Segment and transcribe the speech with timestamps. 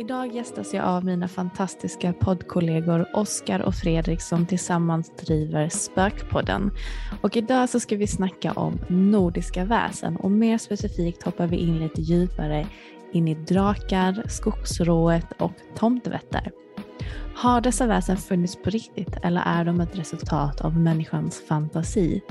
[0.00, 6.70] Idag gästas jag av mina fantastiska poddkollegor Oskar och Fredrik som tillsammans driver Spökpodden.
[7.22, 11.78] Och idag så ska vi snacka om nordiska väsen och mer specifikt hoppar vi in
[11.78, 12.66] lite djupare
[13.12, 16.50] in i drakar, skogsrået och tomtevätter.
[17.34, 22.22] Har dessa väsen funnits på riktigt eller är de ett resultat av människans fantasi?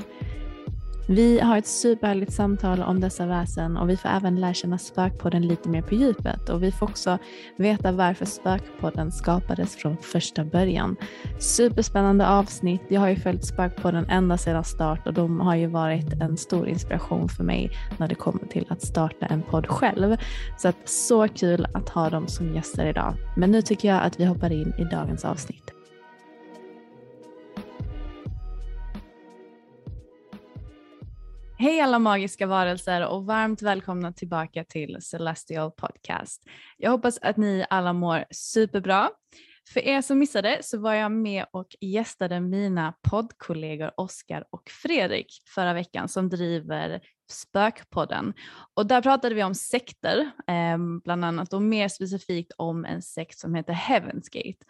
[1.12, 5.48] Vi har ett superhärligt samtal om dessa väsen och vi får även lära känna Spökpodden
[5.48, 7.18] lite mer på djupet och vi får också
[7.58, 10.96] veta varför Spökpodden skapades från första början.
[11.40, 12.82] Superspännande avsnitt.
[12.88, 16.68] Jag har ju följt Spökpodden ända sedan start och de har ju varit en stor
[16.68, 20.18] inspiration för mig när det kommer till att starta en podd själv.
[20.58, 23.14] Så att så kul att ha dem som gäster idag.
[23.38, 25.79] Men nu tycker jag att vi hoppar in i dagens avsnitt.
[31.62, 36.44] Hej alla magiska varelser och varmt välkomna tillbaka till Celestial Podcast.
[36.78, 39.10] Jag hoppas att ni alla mår superbra.
[39.74, 45.28] För er som missade så var jag med och gästade mina poddkollegor Oskar och Fredrik
[45.56, 48.34] förra veckan som driver Spökpodden.
[48.74, 53.40] Och där pratade vi om sekter eh, bland annat och mer specifikt om en sekt
[53.40, 54.66] som heter Heaven's Gate.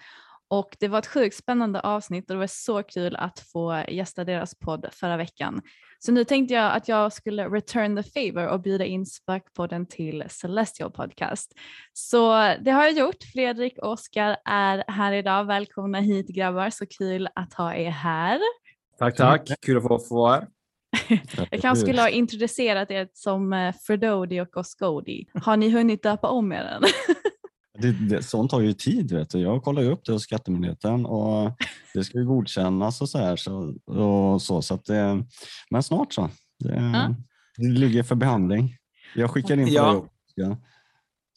[0.49, 4.23] Och det var ett sjukt spännande avsnitt och det var så kul att få gästa
[4.23, 5.61] deras podd förra veckan.
[5.99, 10.23] Så nu tänkte jag att jag skulle return the favor och bjuda in Spökpodden till
[10.29, 11.53] Celestial Podcast.
[11.93, 12.29] Så
[12.61, 13.23] det har jag gjort.
[13.33, 15.45] Fredrik och Oskar är här idag.
[15.45, 18.39] Välkomna hit grabbar, så kul att ha er här.
[18.99, 19.49] Tack, tack.
[19.65, 20.47] Kul att få, få vara här.
[21.51, 25.25] jag kanske skulle ha introducerat er som eh, Fredodi och Oskodi.
[25.33, 26.83] Har ni hunnit döpa om er än?
[27.81, 29.11] Det, det, sånt tar ju tid.
[29.11, 29.39] Vet du.
[29.39, 31.51] Jag kollar ju upp det hos Skattemyndigheten och
[31.93, 33.35] det ska ju godkännas och så här.
[33.35, 35.23] Så, och så, så att det,
[35.69, 36.29] men snart så.
[36.59, 37.15] Det, ja.
[37.57, 38.75] det ligger för behandling.
[39.15, 40.07] Jag skickar in på ja.
[40.35, 40.57] det.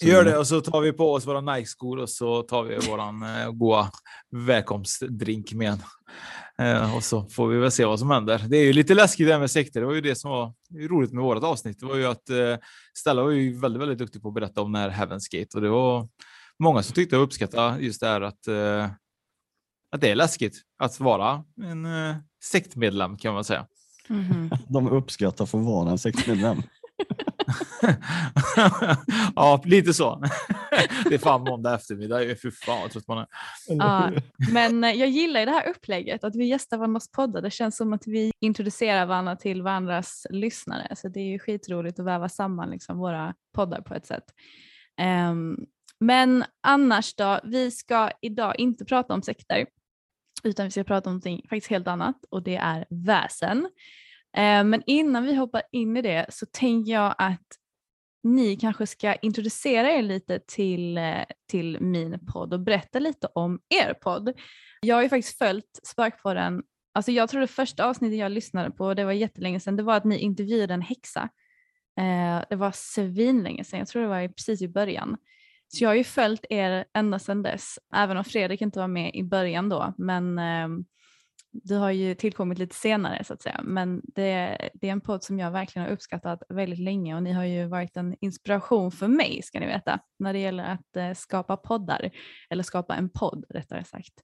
[0.02, 3.22] Gör det och så tar vi på oss våra Nike-skor och så tar vi våran
[3.22, 3.90] eh, goa
[4.30, 5.78] välkomstdrink med
[6.58, 8.44] eh, och så får vi väl se vad som händer.
[8.48, 9.80] Det är ju lite läskigt det här med sekter.
[9.80, 10.52] Det var ju det som var
[10.88, 11.80] roligt med vårt avsnitt.
[11.80, 12.56] Det var ju att eh,
[12.98, 15.68] Stella var ju väldigt, väldigt duktig på att berätta om när Heaven's Gate och det
[15.68, 16.08] var
[16.62, 18.90] många som tyckte och uppskattade just det här att, eh,
[19.92, 23.66] att det är läskigt att vara en eh, sektmedlem kan man säga.
[24.08, 24.58] Mm -hmm.
[24.68, 26.56] De uppskattar för att vara en sektmedlem.
[29.36, 30.20] ja, lite så.
[31.08, 32.36] det är fan måndag eftermiddag.
[32.42, 33.26] Fy fan vad trött man är.
[33.68, 34.12] Ja,
[34.52, 37.42] men jag gillar det här upplägget, att vi gästar varandras poddar.
[37.42, 40.96] Det känns som att vi introducerar varandra till varandras lyssnare.
[40.96, 44.24] Så det är ju skitroligt att väva samman liksom våra poddar på ett sätt.
[45.30, 45.56] Um,
[46.02, 49.66] men annars då, vi ska idag inte prata om sekter
[50.44, 53.58] utan vi ska prata om någonting faktiskt helt annat och det är väsen.
[54.36, 57.46] Eh, men innan vi hoppar in i det så tänker jag att
[58.22, 63.60] ni kanske ska introducera er lite till, eh, till min podd och berätta lite om
[63.68, 64.32] er podd.
[64.80, 66.62] Jag har ju faktiskt följt Sparkpodden,
[66.94, 69.96] Alltså jag tror det första avsnittet jag lyssnade på, det var jättelänge sedan, det var
[69.96, 71.28] att ni intervjuade en häxa.
[71.98, 75.16] Eh, det var svinlänge sedan, jag tror det var precis i början.
[75.74, 79.14] Så jag har ju följt er ända sedan dess, även om Fredrik inte var med
[79.14, 79.94] i början då.
[79.98, 80.68] Men eh,
[81.52, 83.60] du har ju tillkommit lite senare så att säga.
[83.64, 87.32] Men det, det, är en podd som jag verkligen har uppskattat väldigt länge och ni
[87.32, 91.12] har ju varit en inspiration för mig ska ni veta när det gäller att eh,
[91.12, 92.10] skapa poddar
[92.50, 94.14] eller skapa en podd rättare sagt.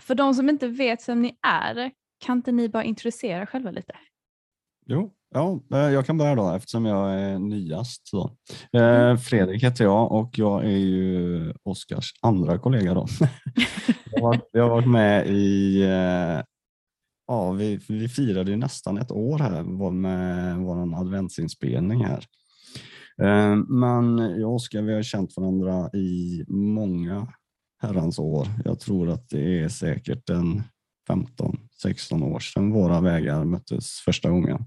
[0.00, 3.96] För de som inte vet vem ni är, kan inte ni bara introducera själva lite?
[4.86, 8.08] Jo, ja, eh, jag kan börja då eftersom jag är nyast.
[8.08, 8.30] Så.
[8.72, 9.18] Eh, mm.
[9.18, 12.94] Fredrik heter jag och jag är ju Oskars andra kollega.
[12.94, 13.06] Då.
[14.10, 16.42] jag, har, jag har varit med i, eh,
[17.26, 22.24] ja, vi, vi firade ju nästan ett år här med vår adventsinspelning här.
[23.68, 27.28] Men jag och Oskar vi har känt varandra i många
[27.82, 28.48] herrans år.
[28.64, 30.62] Jag tror att det är säkert en
[31.08, 34.64] 15-16 år sedan våra vägar möttes första gången.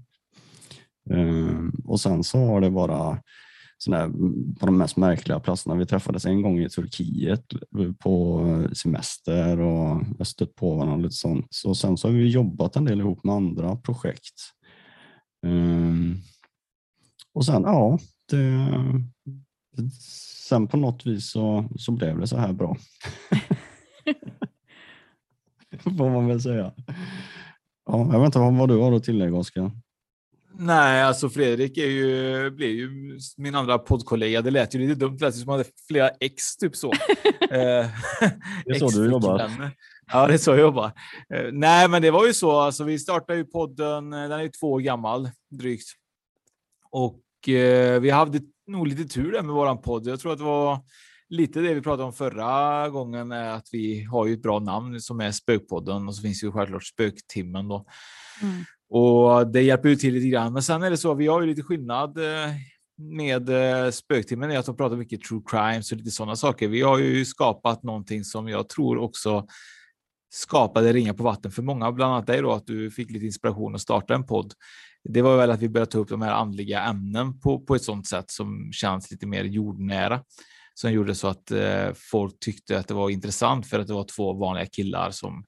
[1.10, 3.22] Ehm, och sen så har det bara
[3.78, 4.08] sådär,
[4.60, 5.74] på de mest märkliga platserna.
[5.74, 7.44] Vi träffades en gång i Turkiet
[7.98, 11.46] på semester och jag stött på varandra lite sånt.
[11.50, 14.34] Så sen så har vi jobbat en del ihop med andra projekt.
[15.46, 16.16] Ehm,
[17.34, 17.98] och sen, ja,
[18.30, 18.68] det,
[20.48, 22.76] sen på något vis så, så blev det så här bra.
[25.78, 26.72] Får man väl säga.
[27.86, 29.70] Ja, jag vet inte vad du har att tillägga Oskar?
[30.60, 32.90] Nej, alltså Fredrik är ju, blev ju
[33.36, 34.42] min andra poddkollega.
[34.42, 36.92] Det lät ju lite dumt, det lät som att man hade flera ex, typ så.
[37.50, 37.86] Eh,
[38.64, 39.50] det är så du jobbar.
[40.12, 40.92] Ja, det är så jag jobbar.
[41.34, 42.50] Eh, nej, men det var ju så.
[42.58, 45.88] Alltså, vi startade ju podden, den är ju två år gammal drygt.
[46.90, 50.06] Och eh, vi hade nog lite tur där med våran podd.
[50.06, 50.78] Jag tror att det var
[51.28, 55.00] lite det vi pratade om förra gången, är att vi har ju ett bra namn
[55.00, 57.86] som är Spökpodden och så finns ju självklart Spöktimmen då.
[58.42, 58.64] Mm.
[58.90, 60.52] Och det hjälper ju till lite grann.
[60.52, 62.52] Men sen är det så, vi har ju lite skillnad eh,
[62.98, 66.68] med eh, Spöktimmen är att de pratar mycket true crimes och lite sådana saker.
[66.68, 69.46] Vi har ju skapat någonting som jag tror också
[70.30, 73.74] skapade ringar på vatten för många, bland annat dig då, att du fick lite inspiration
[73.74, 74.52] att starta en podd.
[75.04, 77.82] Det var väl att vi började ta upp de här andliga ämnen på, på ett
[77.82, 80.22] sådant sätt som känns lite mer jordnära
[80.74, 84.06] som gjorde så att eh, folk tyckte att det var intressant för att det var
[84.16, 85.44] två vanliga killar som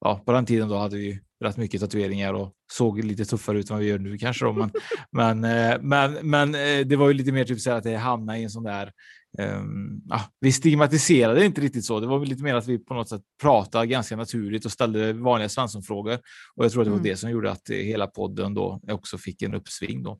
[0.00, 3.70] ja, på den tiden då hade vi rätt mycket tatueringar och såg lite tuffare ut
[3.70, 4.44] än vad vi gör nu kanske.
[4.44, 4.52] Då.
[4.52, 4.70] Men,
[5.12, 8.38] men, eh, men, men eh, det var ju lite mer typ så att det hamnade
[8.38, 8.92] i en sån där
[9.38, 12.00] Um, ah, vi stigmatiserade inte riktigt så.
[12.00, 15.48] Det var lite mer att vi på något sätt pratade ganska naturligt och ställde vanliga
[15.48, 16.18] Svensson-frågor.
[16.54, 17.10] Och jag tror att det var mm.
[17.10, 20.02] det som gjorde att hela podden då också fick en uppsving.
[20.02, 20.18] Då.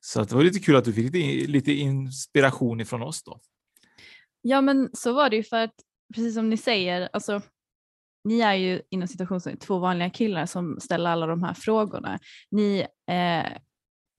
[0.00, 3.40] Så det var lite kul att du fick lite, lite inspiration ifrån oss då.
[4.42, 5.74] Ja, men så var det ju för att
[6.14, 7.42] precis som ni säger, alltså
[8.28, 12.18] ni är ju inom situationen två vanliga killar som ställer alla de här frågorna.
[12.50, 13.52] Ni, eh,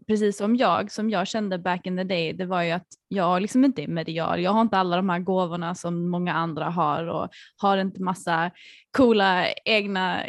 [0.08, 3.42] precis som jag, som jag kände back in the day, det var ju att jag
[3.42, 4.42] liksom inte är medial.
[4.42, 8.52] Jag har inte alla de här gåvorna som många andra har och har inte massa
[8.92, 10.24] coola egna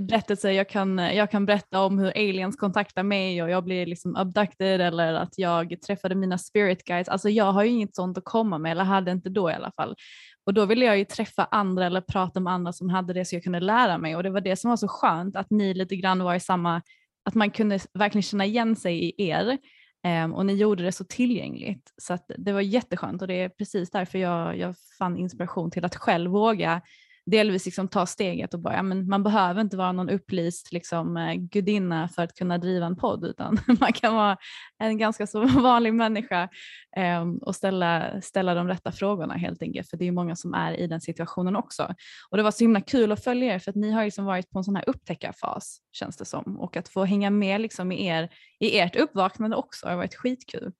[0.00, 0.50] berättelser.
[0.50, 4.80] Jag kan, jag kan berätta om hur aliens kontaktar mig och jag blir liksom abducted
[4.80, 7.08] eller att jag träffade mina spirit guides.
[7.08, 9.72] Alltså jag har ju inget sånt att komma med, eller hade inte då i alla
[9.76, 9.96] fall.
[10.46, 13.36] Och då ville jag ju träffa andra eller prata med andra som hade det så
[13.36, 15.96] jag kunde lära mig och det var det som var så skönt att ni lite
[15.96, 16.82] grann var i samma,
[17.24, 19.58] att man kunde verkligen känna igen sig i er
[20.04, 21.92] ehm, och ni gjorde det så tillgängligt.
[22.02, 25.84] Så att det var jätteskönt och det är precis därför jag, jag fann inspiration till
[25.84, 26.82] att själv våga
[27.26, 31.16] delvis liksom ta steget och bara, ja, men man behöver inte vara någon upplyst liksom,
[31.16, 34.36] eh, gudinna för att kunna driva en podd utan man kan vara
[34.78, 36.48] en ganska så vanlig människa
[36.96, 40.72] eh, och ställa, ställa de rätta frågorna helt enkelt för det är många som är
[40.72, 41.94] i den situationen också.
[42.30, 44.50] Och det var så himla kul att följa er för att ni har liksom varit
[44.50, 48.06] på en sån här upptäckarfas känns det som och att få hänga med liksom i,
[48.06, 48.28] er,
[48.60, 50.72] i ert uppvaknande också har varit skitkul.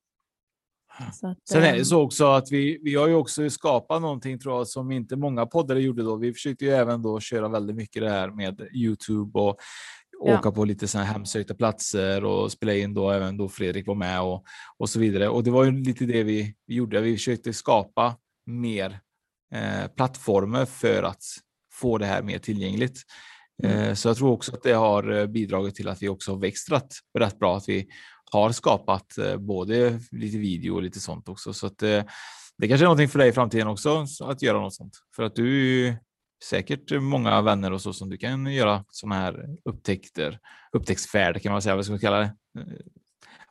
[0.98, 1.14] Att,
[1.48, 4.56] Sen är det ehm, så också att vi, vi har ju också skapat någonting tror
[4.56, 6.16] jag som inte många poddare gjorde då.
[6.16, 9.56] Vi försökte ju även då köra väldigt mycket det här med Youtube och
[10.24, 10.38] ja.
[10.38, 14.22] åka på lite sådana hemsökta platser och spela in då även då Fredrik var med
[14.22, 14.44] och,
[14.76, 15.28] och så vidare.
[15.28, 17.00] Och det var ju lite det vi, vi gjorde.
[17.00, 19.00] Vi försökte skapa mer
[19.54, 21.22] eh, plattformar för att
[21.72, 23.02] få det här mer tillgängligt.
[23.64, 23.78] Mm.
[23.78, 26.38] Eh, så jag tror också att det har eh, bidragit till att vi också har
[26.38, 27.56] växt rätt, rätt bra.
[27.56, 27.86] Att vi
[28.32, 31.52] har skapat eh, både lite video och lite sånt också.
[31.52, 31.78] Så att
[32.58, 34.92] det kanske är någonting för dig i framtiden också att göra något sånt.
[35.16, 35.94] För att du
[36.44, 40.38] säkert många vänner och så som du kan göra sådana här upptäckter,
[40.72, 42.32] upptäcktsfärd kan man säga, vad ska man kalla det?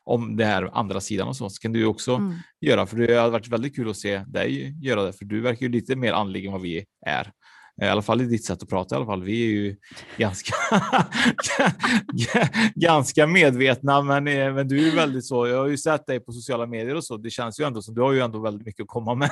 [0.03, 2.35] Om det här andra sidan och så, så kan du också mm.
[2.61, 2.85] göra.
[2.85, 5.71] För det har varit väldigt kul att se dig göra det, för du verkar ju
[5.71, 7.31] lite mer andlig än vad vi är.
[7.81, 9.23] I alla fall i ditt sätt att prata i alla fall.
[9.23, 9.75] Vi är ju
[10.17, 10.55] ganska,
[12.75, 15.47] ganska medvetna, men, eh, men du är väldigt så.
[15.47, 17.17] Jag har ju sett dig på sociala medier och så.
[17.17, 19.29] Det känns ju ändå som du har ju ändå väldigt mycket att komma med.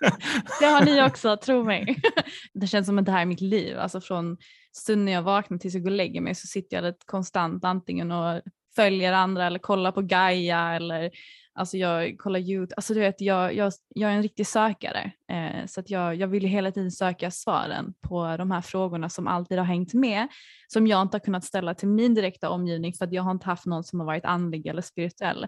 [0.60, 1.96] det har ni också, tro mig.
[2.54, 3.78] Det känns som att det här är mitt liv.
[3.78, 4.36] Alltså från
[4.76, 8.42] stunden jag vaknar tills jag går och lägger mig så sitter jag konstant antingen och
[8.76, 11.10] följer andra eller kollar på Gaia eller
[11.56, 12.74] alltså jag kollar Youtube.
[12.76, 16.28] Alltså du vet, jag, jag, jag är en riktig sökare eh, så att jag, jag
[16.28, 20.28] vill hela tiden söka svaren på de här frågorna som alltid har hängt med
[20.68, 23.46] som jag inte har kunnat ställa till min direkta omgivning för att jag har inte
[23.46, 25.46] haft någon som har varit andlig eller spirituell.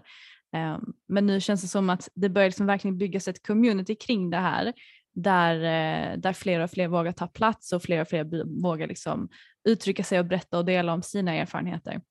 [0.55, 4.29] Eh, men nu känns det som att det börjar liksom verkligen byggas ett community kring
[4.29, 4.73] det här
[5.15, 9.29] där, eh, där fler och fler vågar ta plats och fler och fler vågar liksom
[9.63, 12.01] uttrycka sig och berätta och dela om sina erfarenheter.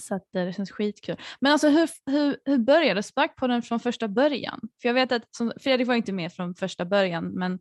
[0.00, 1.16] Så att eh, det känns skitkul.
[1.40, 4.60] Men alltså hur, hur, hur började Sparkpodden från första början?
[4.82, 7.58] För jag vet att som, Fredrik var inte med från första början, men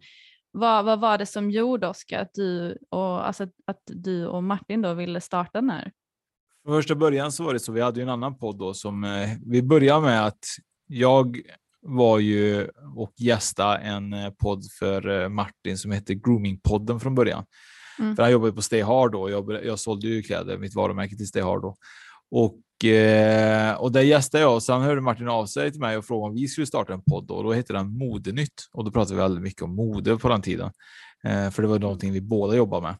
[0.52, 4.82] vad, vad var det som gjorde Oskar att du och, alltså, att du och Martin
[4.82, 5.92] då ville starta den här?
[6.64, 9.04] Från första början så var det så, vi hade ju en annan podd då som
[9.04, 10.46] eh, vi började med att
[10.88, 11.42] jag
[11.82, 17.46] var ju och gästa en eh, podd för Martin som hette Groomingpodden från början.
[18.00, 18.16] Mm.
[18.16, 19.30] För han jobbade på Stay Hard då.
[19.30, 21.76] Jag, jag sålde ju kläder, mitt varumärke till Stay Hard då.
[22.32, 26.06] Och, eh, och där gästade jag och sen hörde Martin av sig till mig och
[26.06, 29.16] frågade om vi skulle starta en podd och då hette den Modenytt och då pratade
[29.16, 30.72] vi väldigt mycket om mode på den tiden.
[31.24, 32.96] Eh, för det var någonting vi båda jobbade med.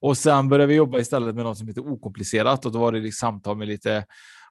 [0.00, 3.00] Och sen började vi jobba istället med något som heter okomplicerat och då var det
[3.00, 4.04] liksom samtal med lite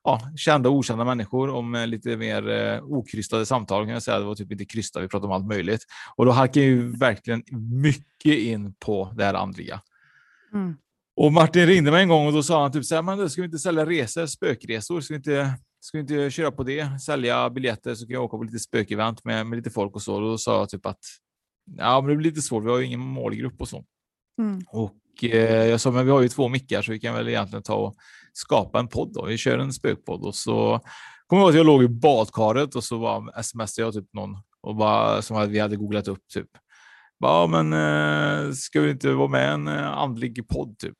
[0.04, 3.84] ja, kända och okända människor om eh, lite mer eh, okrystade samtal.
[3.84, 4.18] Kan jag säga.
[4.18, 5.80] Det var typ inte krysta, vi pratade om allt möjligt.
[6.16, 7.42] Och då halkade ju verkligen
[7.82, 9.80] mycket in på det här andliga.
[10.52, 10.76] Mm.
[11.16, 13.42] Och Martin ringde mig en gång och då sa han typ så här, men ska
[13.42, 15.00] vi inte sälja resor, spökresor?
[15.00, 17.00] Ska vi inte, ska vi inte köra på det?
[17.00, 20.14] Sälja biljetter så kan jag åka på lite spökevent med, med lite folk och så.
[20.14, 21.00] Och då sa jag typ att
[21.76, 22.64] ja, men det blir lite svårt.
[22.64, 23.84] Vi har ju ingen målgrupp och så.
[24.42, 24.60] Mm.
[24.68, 27.62] Och eh, jag sa, men vi har ju två mickar så vi kan väl egentligen
[27.62, 27.96] ta och
[28.32, 29.24] skapa en podd då.
[29.24, 30.80] Vi kör en spökpodd och så
[31.26, 34.36] kommer jag ihåg att jag låg i badkaret och så var smsade jag typ någon
[34.60, 36.48] och bara som vi hade googlat upp typ.
[37.18, 40.94] Ja, men eh, ska vi inte vara med i en eh, andlig podd typ?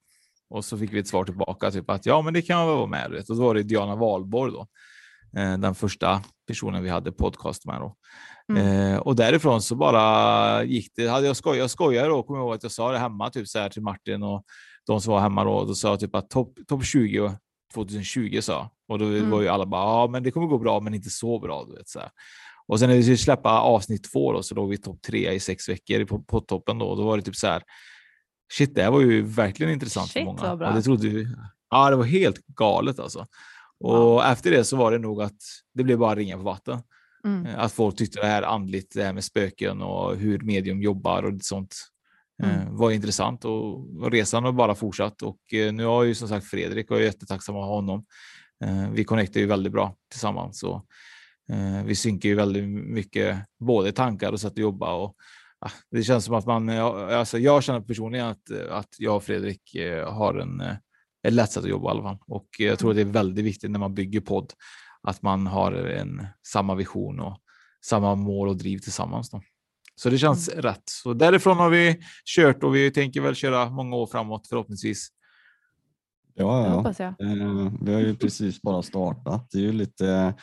[0.51, 2.87] Och så fick vi ett svar tillbaka, typ att ja, men det kan man vara
[2.87, 3.11] med.
[3.11, 3.31] Vet.
[3.31, 4.67] Och då var det Diana Wahlborg då,
[5.41, 7.81] eh, den första personen vi hade podcast med.
[7.81, 7.97] Då.
[8.53, 8.93] Mm.
[8.93, 11.09] Eh, och därifrån så bara gick det.
[11.09, 13.49] Hade jag skojat, jag skojade då, kommer jag ihåg att jag sa det hemma typ
[13.49, 14.45] så här till Martin och
[14.87, 15.65] de som var hemma då.
[15.65, 17.33] Då sa jag typ att topp top 20
[17.75, 19.31] 2020 sa och då mm.
[19.31, 21.65] var ju alla bara ja, men det kommer gå bra, men inte så bra.
[21.69, 22.11] Du vet, så här.
[22.67, 25.41] Och sen när vi skulle släppa avsnitt två då, så låg vi topp tre i
[25.41, 26.95] sex veckor på, på toppen då.
[26.95, 27.63] Då var det typ så här
[28.53, 30.69] shit, det här var ju verkligen intressant shit, för många.
[30.69, 31.29] Och det trodde vi.
[31.71, 33.27] Ja, det var helt galet alltså.
[33.81, 34.23] Och wow.
[34.25, 35.39] efter det så var det nog att
[35.75, 36.81] det blev bara ringa på vatten.
[37.25, 37.47] Mm.
[37.47, 41.23] Eh, att folk tyckte det här andligt, det här med spöken och hur medium jobbar
[41.23, 41.77] och sånt
[42.43, 42.77] eh, mm.
[42.77, 46.91] var intressant och resan har bara fortsatt och eh, nu har ju som sagt Fredrik
[46.91, 48.05] och jag är jättetacksam att ha honom.
[48.93, 50.87] Vi connectar ju väldigt bra tillsammans och
[51.85, 55.17] vi synkar ju väldigt mycket både tankar och sätt att jobba och
[55.91, 60.13] det känns som att man, alltså jag känner personligen att, att jag och Fredrik eh,
[60.13, 60.77] har en, eh,
[61.27, 62.19] ett lätt sätt att jobba i alla fall.
[62.27, 64.53] Och jag tror att det är väldigt viktigt när man bygger podd
[65.03, 67.39] att man har en, samma vision och
[67.85, 69.31] samma mål och driv tillsammans.
[69.31, 69.43] Då.
[69.95, 70.63] Så det känns mm.
[70.63, 70.83] rätt.
[70.85, 72.01] Så därifrån har vi
[72.37, 75.09] kört och vi tänker väl köra många år framåt förhoppningsvis.
[76.35, 77.05] Ja, ja.
[77.05, 79.49] Eh, vi har ju precis bara startat.
[79.53, 80.35] Det är ju lite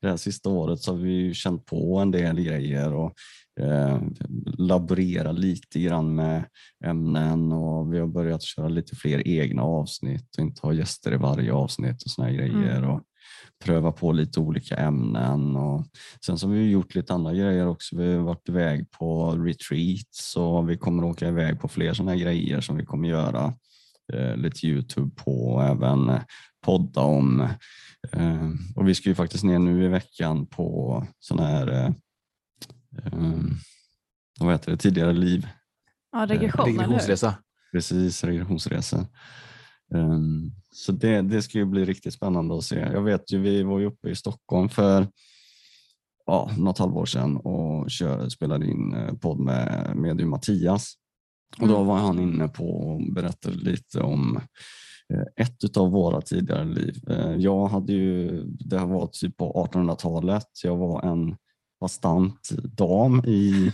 [0.00, 3.14] det här sista året så har vi känt på en del grejer och
[3.60, 4.00] eh,
[4.58, 6.44] laborera lite grann med
[6.84, 11.16] ämnen och vi har börjat köra lite fler egna avsnitt och inte ha gäster i
[11.16, 12.78] varje avsnitt och såna grejer.
[12.78, 12.90] Mm.
[12.90, 13.02] Och
[13.64, 15.56] pröva på lite olika ämnen.
[15.56, 15.86] Och
[16.26, 17.96] sen så har vi gjort lite andra grejer också.
[17.96, 22.60] Vi har varit iväg på retreats och vi kommer åka iväg på fler sådana grejer
[22.60, 23.52] som vi kommer göra eh,
[24.36, 26.20] lite Youtube på och även
[26.66, 27.40] podda om.
[28.12, 31.92] Eh, och vi ska ju faktiskt ner nu i veckan på sån här eh,
[33.12, 33.54] um,
[34.40, 35.48] vad heter det, tidigare liv.
[36.12, 37.34] Ja, regression, regressionsresa.
[37.72, 39.06] Precis, regressionsresa.
[39.94, 42.78] Um, så det, det ska ju bli riktigt spännande att se.
[42.78, 45.08] Jag vet ju, vi var ju uppe i Stockholm för
[46.26, 50.94] ja, något halvår sedan och kör, spelade in eh, podd med medium Mattias.
[51.60, 51.86] Och då mm.
[51.86, 54.40] var han inne på och berättade lite om
[55.12, 57.04] eh, ett av våra tidigare liv.
[57.10, 61.36] Eh, jag hade ju, det var typ på 1800-talet, jag var en
[61.80, 63.72] bastant dam i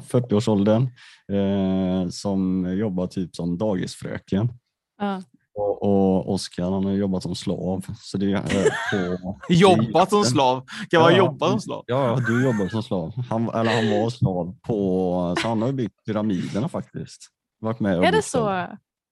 [0.00, 0.82] 40-årsåldern
[1.32, 4.52] eh, som jobbar typ som dagisfröken.
[5.00, 5.22] Ja.
[5.54, 7.84] Och, och Oskar han har jobbat som slav.
[7.98, 10.66] Så det är på, Jobbat som slav?
[10.90, 11.84] Kan man Ja, jobba som slav?
[11.86, 13.12] Ja, du jobbar som slav.
[13.30, 17.28] Han, eller han var slav på, så han har byggt pyramiderna faktiskt.
[17.60, 18.22] Varit med och Är det dem.
[18.22, 18.66] så?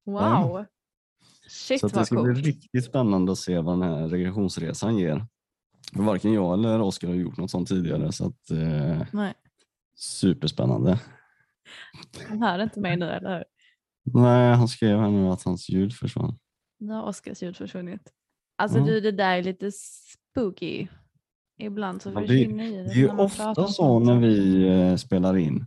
[0.07, 0.65] Wow.
[1.49, 2.47] Shit Så det ska bli coolt.
[2.47, 5.27] riktigt spännande att se vad den här regressionsresan ger.
[5.97, 9.35] För varken jag eller Oskar har gjort något sånt tidigare så att, eh, Nej,
[9.97, 10.99] superspännande.
[12.29, 13.45] han hör inte mig nu, eller hur?
[14.05, 16.39] Nej, han skrev här nu att hans ljud försvann.
[16.79, 18.13] Nu har Oskars ljud försvunnit.
[18.59, 18.89] Alltså Mm.
[18.91, 20.87] du, det där är lite spooky.
[21.59, 25.37] Ibland så Ja, det- försvinner ljudet Det är ju ofta så när vi eh, spelar
[25.37, 25.67] in.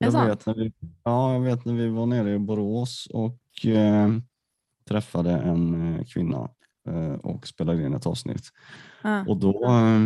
[0.00, 0.72] Det Jag vet, när vi,
[1.04, 4.08] ja, jag vet när vi var nere i Borås och eh,
[4.88, 6.50] träffade en eh, kvinna
[6.88, 8.44] eh, och spelade in ett avsnitt.
[9.02, 9.24] Ja.
[9.28, 10.00] Och då, eh,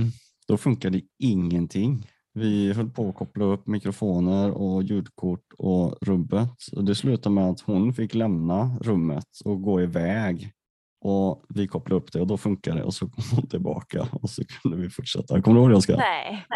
[0.49, 2.07] då funkade ingenting.
[2.39, 6.51] Vi höll på att koppla upp mikrofoner och ljudkort och rubbet.
[6.73, 10.53] Och det slutade med att hon fick lämna rummet och gå iväg.
[11.01, 14.31] Och vi kopplade upp det och då funkade det och så kom hon tillbaka och
[14.31, 15.43] så kunde vi fortsätta.
[15.43, 15.97] Kommer du ihåg det Oskar?
[15.97, 16.47] Nej.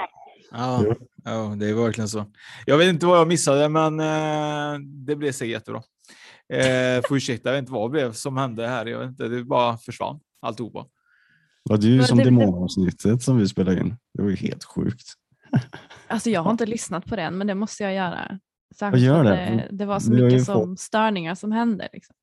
[0.53, 0.85] Ja,
[1.25, 2.25] ja, det är verkligen så.
[2.67, 5.83] Jag vet inte vad jag missade, men eh, det blev säkert jättebra.
[6.53, 8.87] Eh, får ursäkta, jag vet inte vad det blev som hände här.
[8.87, 10.87] Jag vet inte, det bara försvann alltihopa.
[11.65, 13.97] Ja, det är ju Men som demonavsnittet som vi spelade in.
[14.15, 15.07] Det var ju helt sjukt.
[16.09, 18.39] Alltså jag har inte lyssnat på den, men det måste jag göra.
[18.79, 19.31] Särskilt gör det.
[19.31, 21.89] det, det var så Vi mycket som fått- störningar som hände.
[21.93, 22.15] Liksom.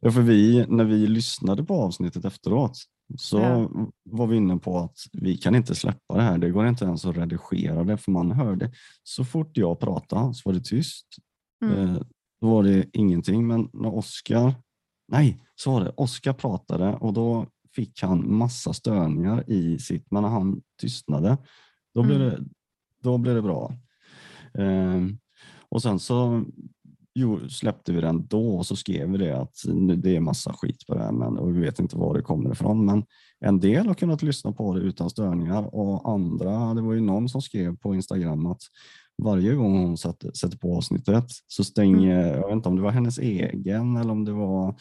[0.00, 2.78] Ja, för vi, när vi lyssnade på avsnittet efteråt
[3.18, 3.70] så Ja.
[4.10, 6.38] var vi inne på att vi kan inte släppa det här.
[6.38, 8.72] Det går inte ens att redigera det för man hörde
[9.02, 11.06] så fort jag pratade så var det tyst.
[11.64, 11.78] Mm.
[11.94, 12.00] Eh,
[12.40, 13.46] Då var det ingenting.
[13.46, 14.54] Men när Oskar,
[15.12, 15.92] nej, så var det.
[15.96, 21.38] Oskar pratade och då fick han massa störningar i sitt, men när han tystnade,
[21.96, 22.28] då blev Mm.
[22.30, 22.44] det,
[23.02, 23.72] då blev det bra.
[24.58, 25.18] Ehm,
[25.68, 26.44] och sen så
[27.14, 30.52] jo, släppte vi den då och så skrev vi det att nu- det är massa
[30.52, 32.84] skit på det här men, och vi vet inte var det kommer ifrån.
[32.84, 33.04] Men
[33.40, 37.28] en del har kunnat lyssna på det utan störningar och andra, det var ju någon
[37.28, 38.60] som skrev på Instagram att
[39.22, 43.18] varje gång hon sätter på avsnittet så stänger, jag vet inte om det var hennes
[43.18, 44.74] egen eller om det var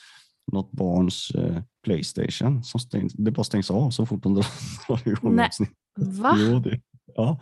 [0.52, 5.40] något barns eh, Playstation som stängs, det bara stängs av så fort hon drar, igång
[5.40, 5.76] avsnittet.
[5.98, 6.36] Va?
[6.40, 6.82] Jo, det,
[7.16, 7.40] ja.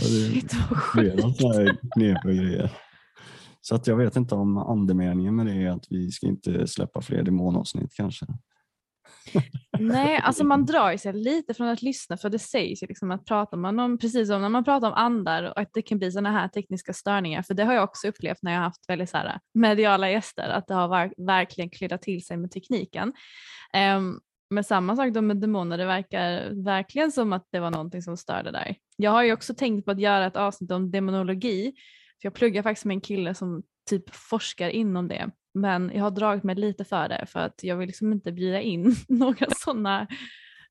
[0.00, 1.80] Shit vad sjukt.
[1.94, 2.70] knepiga grejer.
[3.60, 7.00] Så att jag vet inte om andemeningen med det är att vi ska inte släppa
[7.00, 8.26] fler demonavsnitt kanske.
[9.78, 13.24] Nej, alltså man drar sig lite från att lyssna för det sägs ju liksom att
[13.24, 16.12] pratar man om, precis som när man pratar om andar och att det kan bli
[16.12, 19.10] sådana här tekniska störningar, för det har jag också upplevt när jag har haft väldigt
[19.10, 23.12] så här mediala gäster, att det har ver- verkligen klyddat till sig med tekniken.
[23.96, 24.20] Um,
[24.54, 28.16] men samma sak då med demoner, det verkar verkligen som att det var någonting som
[28.16, 28.76] störde där.
[28.96, 31.72] Jag har ju också tänkt på att göra ett avsnitt om demonologi,
[32.22, 35.30] för jag pluggar faktiskt med en kille som typ forskar inom det.
[35.54, 38.60] Men jag har dragit mig lite för det för att jag vill liksom inte bjuda
[38.60, 40.06] in några sådana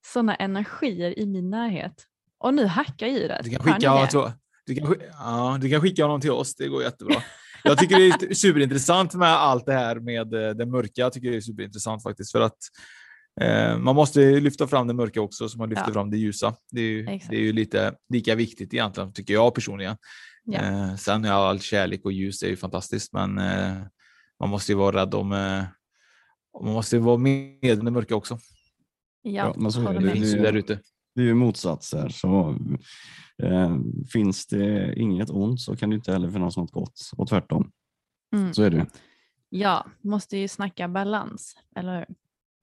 [0.06, 2.06] såna energier i min närhet.
[2.38, 3.44] Och nu hackar ljudet.
[3.44, 4.12] Du kan, skicka, ja, det?
[4.12, 4.32] så-
[4.66, 7.16] du, kan, ja, du kan skicka honom till oss, det går jättebra.
[7.64, 10.92] Jag tycker det är superintressant med allt det här med eh, det mörka.
[11.02, 12.58] Jag tycker det är superintressant faktiskt för att
[13.80, 15.94] man måste lyfta fram det mörka också så man lyfter Ja.
[15.94, 16.56] fram det ljusa.
[16.72, 19.98] Det är, ju, det är ju lite lika viktigt egentligen, tycker jag personligen.
[20.44, 20.60] Ja.
[20.60, 23.78] Eh, sen är all kärlek och ljus är ju fantastiskt, men eh,
[24.40, 25.64] man måste ju vara rädd om eh,
[26.64, 28.40] man måste ju vara med om det mörka också.
[29.22, 30.00] Ja, men så det.
[30.00, 30.80] Det finns ju det- där ute.
[31.16, 32.10] Det är ju motsatser.
[32.10, 32.56] Så,
[33.44, 33.78] eh,
[34.14, 37.72] finns det inget ont så kan det inte heller finnas något gott och tvärtom.
[38.36, 38.54] Mm.
[38.54, 38.86] Så är det ju.
[39.50, 42.06] Ja, måste ju snacka balans, eller hur?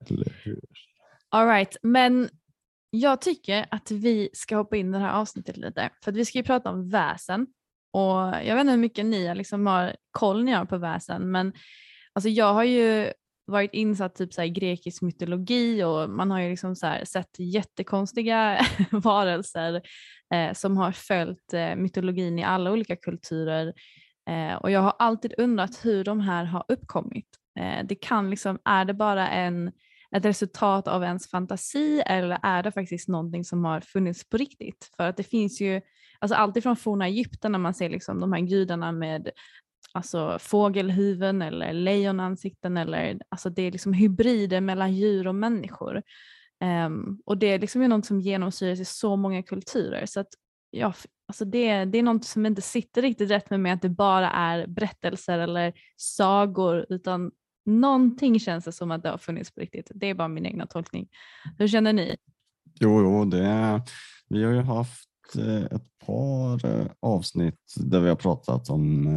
[0.09, 0.61] Eller hur?
[1.29, 2.29] All right, men
[2.89, 5.89] jag tycker att vi ska hoppa in i det här avsnittet lite.
[6.03, 7.47] För att vi ska ju prata om väsen.
[7.93, 11.53] Och jag vet inte hur mycket ni liksom har koll ni har på väsen, men
[12.13, 13.11] alltså jag har ju
[13.45, 17.05] varit insatt typ så här i grekisk mytologi och man har ju liksom så här
[17.05, 19.81] sett jättekonstiga varelser
[20.33, 23.73] eh, som har följt eh, mytologin i alla olika kulturer.
[24.29, 27.27] Eh, och jag har alltid undrat hur de här har uppkommit.
[27.59, 29.71] Eh, det kan liksom, är det bara en
[30.15, 34.91] ett resultat av ens fantasi eller är det faktiskt någonting som har funnits på riktigt?
[34.97, 35.81] För att det finns ju,
[36.19, 39.29] alltså alltifrån forna Egypten när man ser liksom de här gudarna med
[39.93, 46.01] alltså fågelhuvuden eller lejonansikten eller alltså det är liksom hybrider mellan djur och människor.
[46.85, 50.27] Um, och det är liksom ju något som genomsyras i så många kulturer så att
[50.71, 50.93] ja,
[51.27, 54.31] alltså det, det är något som inte sitter riktigt rätt med mig att det bara
[54.31, 57.31] är berättelser eller sagor utan
[57.65, 59.91] någonting känns det som att det har funnits på riktigt.
[59.95, 61.07] Det är bara min egna tolkning.
[61.57, 62.15] Hur känner ni?
[62.79, 63.81] Jo, jo det,
[64.29, 69.07] vi har ju haft eh, ett par eh, avsnitt där vi har pratat om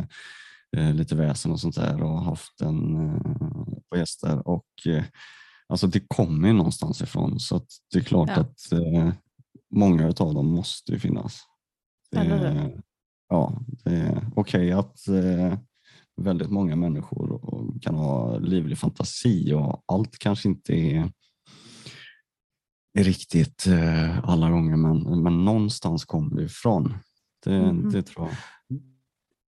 [0.76, 3.08] eh, lite väsen och sånt där och haft en
[3.90, 4.48] på gäster.
[4.48, 4.66] Och,
[5.68, 8.40] alltså det kommer ju någonstans ifrån så att det är klart Ja.
[8.40, 8.60] att
[9.70, 11.40] många av dem måste ju finnas.
[12.16, 12.66] Eh,
[13.28, 15.58] ja, det är okej att eh,
[16.16, 21.10] väldigt många människor och kan ha livlig fantasi och allt kanske inte är,
[22.98, 26.94] är riktigt eh, alla gånger men, men någonstans kommer det ifrån.
[27.44, 27.90] Det, Mhm.
[27.90, 28.36] det tror jag.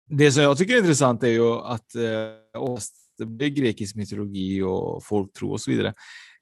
[0.09, 5.61] Det som jag tycker är intressant är ju att eh, grekisk mytologi och folktro och
[5.61, 5.93] så vidare.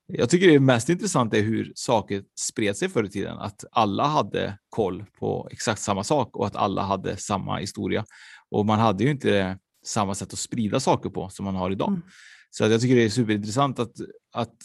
[0.07, 3.37] Jag tycker det mest intressanta är hur saker spred sig förr i tiden.
[3.37, 8.05] Att alla hade koll på exakt samma sak och att alla hade samma historia.
[8.51, 11.89] Och man hade ju inte samma sätt att sprida saker på som man har idag.
[11.89, 12.01] Mm.
[12.49, 13.93] Så att jag tycker det är superintressant att,
[14.33, 14.55] att,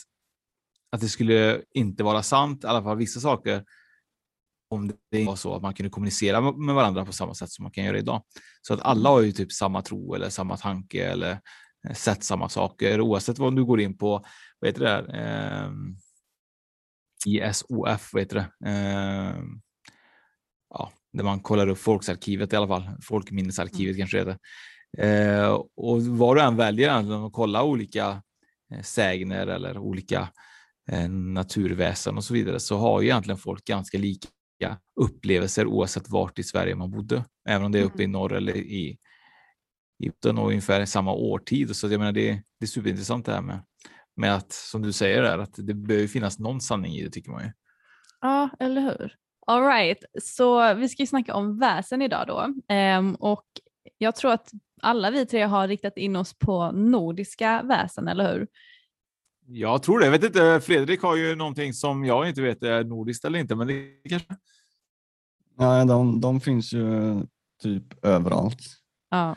[0.93, 3.65] att det skulle inte vara sant, i alla fall vissa saker,
[4.71, 7.73] om det var så att man kunde kommunicera med varandra på samma sätt som man
[7.73, 8.23] kan göra idag.
[8.63, 11.31] Så att alla har ju typ samma tro eller samma tanke eller
[11.89, 14.25] eh, sett samma saker oavsett vad du går in på,
[14.59, 15.15] vad heter det där?
[15.15, 15.97] Ehm,
[17.27, 18.69] ISOF, vad heter det?
[18.71, 19.61] Ehm,
[20.75, 22.91] ja, där man kollar upp folksarkivet i alla fall.
[23.03, 24.39] Folkminnesarkivet kanske det heter.
[24.99, 26.91] Eh, och vad du än väljer
[27.27, 28.23] att kolla olika
[28.73, 30.29] eh, sägner eller olika
[30.91, 34.29] eh, naturväsen och så vidare så har ju egentligen folk ganska lika
[35.01, 37.25] upplevelser oavsett vart i Sverige man bodde.
[37.49, 38.99] Även om det är uppe i norr eller i
[40.03, 41.77] Egypten och ungefär samma årtid.
[41.77, 43.63] Så jag menar, det, det är superintressant det här med,
[44.17, 47.31] med att, som du säger, där, att det behöver finnas någon sanning i det tycker
[47.31, 47.53] man ju.
[48.21, 49.15] Ja, eller hur?
[49.47, 52.55] All right, så vi ska ju snacka om väsen idag då.
[52.69, 53.45] Ehm, och
[53.99, 54.51] jag tror att
[54.83, 58.47] alla vi tre har riktat in oss på nordiska väsen, eller hur?
[59.47, 60.05] Jag tror det.
[60.05, 63.55] Jag vet inte, Fredrik har ju någonting som jag inte vet är nordiskt eller inte,
[63.55, 64.37] men det kanske...
[65.59, 67.15] Ja, de, de finns ju
[67.63, 68.59] typ överallt.
[69.11, 69.37] Ja.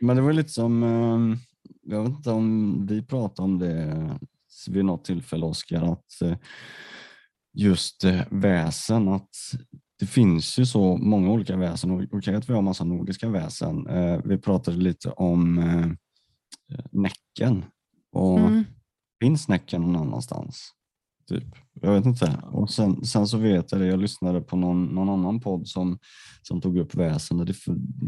[0.00, 1.38] Men det- var lite som, eh,
[1.82, 4.18] jag vet inte om vi pratade om det
[4.70, 6.36] vid något tillfälle Oskar, att eh,
[7.52, 9.30] just eh, väsen, att
[10.00, 13.86] det finns ju så många olika väsen okej att vi har massa nordiska väsen.
[13.86, 15.86] Eh, Vi pratade lite om eh,
[16.92, 17.64] Näcken
[18.12, 18.64] och Mm.
[19.22, 20.70] finns Näcken någon annanstans?
[21.28, 21.44] Typ.
[21.80, 22.42] Jag vet inte.
[22.52, 25.98] Och sen, sen så vet jag det, jag lyssnade på någon, någon annan podd som,
[26.42, 27.38] som tog upp väsen.
[27.38, 27.54] Det,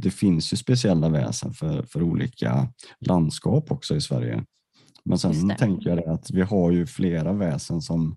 [0.02, 2.68] det finns ju speciella väsen för, för olika
[3.00, 4.44] landskap också i Sverige.
[5.04, 8.16] Men sen tänker jag att vi har ju flera väsen som,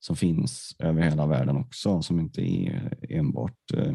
[0.00, 3.94] som finns över hela världen också, som inte är enbart eh,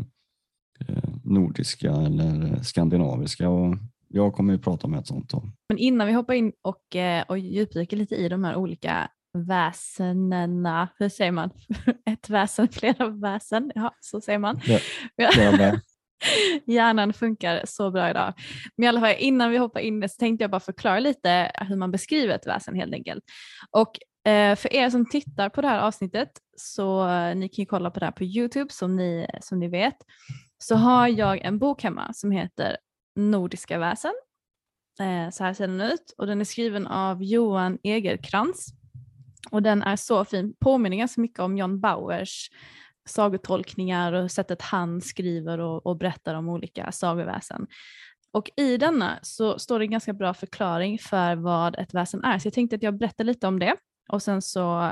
[0.87, 3.49] eh, nordiska eller skandinaviska.
[3.49, 3.75] Och
[4.07, 5.29] jag kommer ju prata om ett sånt.
[5.29, 5.43] Då.
[5.69, 10.89] Men innan vi hoppar in och, eh, och djupdyker lite i de här olika väsenena,
[10.99, 11.49] hur säger man?
[12.05, 14.57] Ett väsen, flera väsen, ja så säger man.
[14.57, 15.79] Vä-
[16.65, 18.33] Hjärnan funkar så bra idag.
[18.77, 21.75] Men i alla fall innan vi hoppar in så tänkte jag bara förklara lite hur
[21.75, 23.23] man beskriver ett väsen helt enkelt.
[23.71, 23.91] Och
[24.25, 27.91] Eh, för er som tittar på det här avsnittet så eh, ni kan ju kolla
[27.91, 29.97] på det här på Youtube som ni, som ni vet.
[30.57, 32.77] Så har jag en bok hemma som heter
[33.15, 34.13] Nordiska väsen.
[34.99, 38.67] Eh, så här ser den ut och den är skriven av Johan Egerkrans.
[39.51, 42.49] Och den är så fin, påminner ganska mycket om John Bauers
[43.05, 47.67] sagotolkningar och sättet han skriver och, och berättar om olika sagoväsen.
[48.31, 52.39] Och i denna så står det en ganska bra förklaring för vad ett väsen är.
[52.39, 53.75] Så jag tänkte att jag berättar lite om det
[54.09, 54.91] och sen så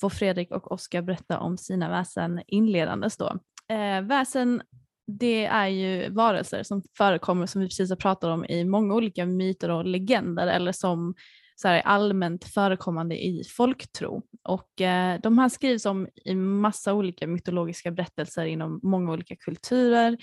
[0.00, 3.38] får Fredrik och Oskar berätta om sina väsen inledandes då.
[3.74, 4.62] Eh, väsen
[5.06, 9.26] det är ju varelser som förekommer som vi precis har pratat om i många olika
[9.26, 11.14] myter och legender eller som
[11.56, 14.22] så här, allmänt förekommande i folktro.
[14.44, 20.16] Och eh, de här skrivs om i massa olika mytologiska berättelser inom många olika kulturer.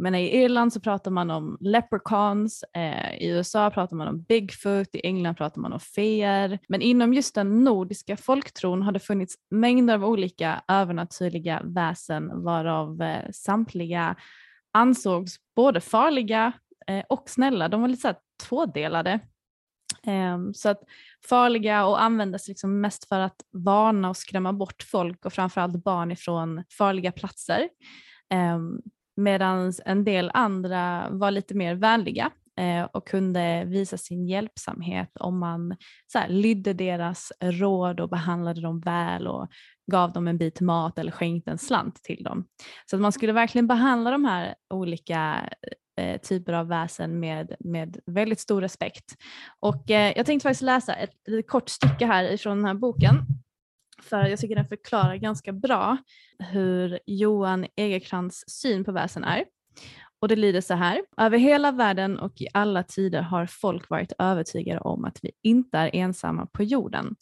[0.00, 4.94] Men i Irland så pratar man om leprechauns, eh, i USA pratar man om Bigfoot,
[4.94, 6.58] i England pratar man om feer.
[6.68, 13.02] Men inom just den nordiska folktron har det funnits mängder av olika övernaturliga väsen varav
[13.02, 14.16] eh, samtliga
[14.72, 16.52] ansågs både farliga
[16.86, 17.68] eh, och snälla.
[17.68, 18.16] De var lite så här
[18.48, 19.20] tvådelade.
[20.06, 20.82] Ehm, så att
[21.28, 26.10] farliga och användes liksom mest för att varna och skrämma bort folk och framförallt barn
[26.10, 27.68] ifrån farliga platser.
[28.30, 28.80] Ehm,
[29.20, 32.30] Medan en del andra var lite mer vänliga
[32.60, 35.76] eh, och kunde visa sin hjälpsamhet om man
[36.12, 39.48] så här, lydde deras råd och behandlade dem väl och
[39.90, 42.46] gav dem en bit mat eller skänkte en slant till dem.
[42.86, 45.48] Så att man skulle verkligen behandla de här olika
[46.00, 49.14] eh, typer av väsen med, med väldigt stor respekt.
[49.60, 53.14] Och eh, jag tänkte faktiskt läsa ett ett kort stycke här ifrån den här boken.
[54.02, 55.96] För jag tycker den förklarar ganska bra
[56.38, 59.44] hur Johan Egerkrans syn på väsen är.
[60.20, 61.02] Och det lyder så här.
[61.16, 65.78] Över hela världen och i alla tider har folk varit övertygade om att vi inte
[65.78, 67.16] är ensamma på jorden.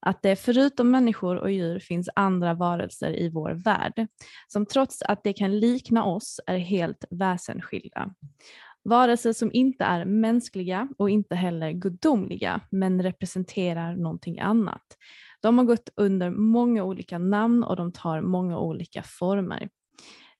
[0.00, 4.06] Att det förutom människor och djur finns andra varelser i vår värld,
[4.48, 8.14] som trots att de kan likna oss är helt väsensskilda.
[8.84, 14.96] Varelser som inte är mänskliga och inte heller gudomliga, men representerar någonting annat.
[15.40, 19.68] De har gått under många olika namn och de tar många olika former.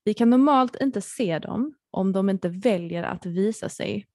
[0.03, 4.05] Vi kan normalt inte se dem om de inte väljer att visa sig,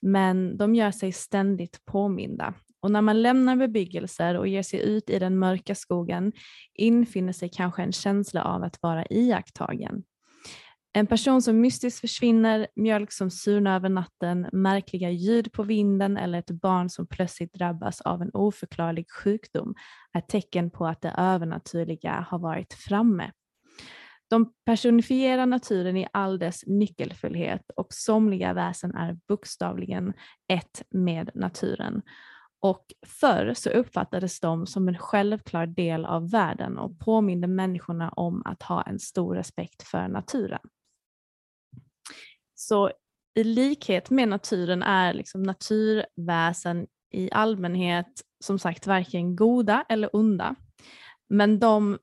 [0.00, 2.54] men de gör sig ständigt påminda.
[2.80, 6.32] Och när man lämnar bebyggelser och ger sig ut i den mörka skogen
[6.74, 10.02] infinner sig kanske en känsla av att vara iakttagen.
[10.92, 16.38] En person som mystiskt försvinner, mjölk som surnar över natten, märkliga ljud på vinden eller
[16.38, 19.74] ett barn som plötsligt drabbas av en oförklarlig sjukdom
[20.12, 23.30] är tecken på att det övernaturliga har varit framme.
[24.30, 30.12] De personifierar naturen i all dess nyckelfullhet och somliga väsen är bokstavligen
[30.52, 32.02] ett med naturen.
[32.60, 38.42] Och förr så uppfattades de som en självklar del av världen och påminde människorna om
[38.44, 40.60] att ha en stor respekt för naturen.
[42.60, 42.90] Så
[43.34, 48.06] i likhet med naturen är liksom naturväsen i allmänhet
[48.44, 50.54] som sagt varken goda eller onda.
[51.28, 51.98] Men de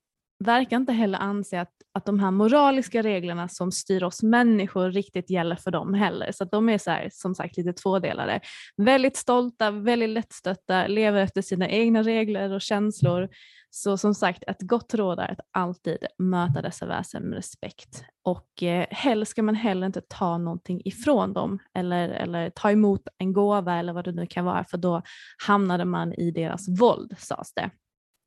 [0.46, 5.30] verkar inte heller anse att, att de här moraliska reglerna som styr oss människor riktigt
[5.30, 6.32] gäller för dem heller.
[6.32, 8.42] Så de är så här, som sagt lite tvådelade.
[8.78, 13.30] Väldigt stolta, väldigt lättstötta, lever efter sina egna regler och känslor.
[13.70, 18.04] Så som sagt, ett gott råd är att alltid möta dessa väsen med respekt.
[18.24, 23.08] Och eh, helst ska man heller inte ta någonting ifrån dem eller, eller ta emot
[23.18, 25.02] en gåva eller vad det nu kan vara, för då
[25.48, 27.70] hamnade man i deras våld, sades det.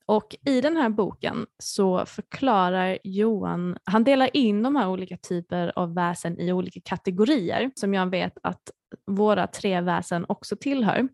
[0.07, 5.72] Och i den här boken så förklarar Johan, han delar in de här olika typer
[5.76, 8.70] av väsen i olika kategorier som jag vet att
[9.07, 11.09] våra tre väsen också tillhör.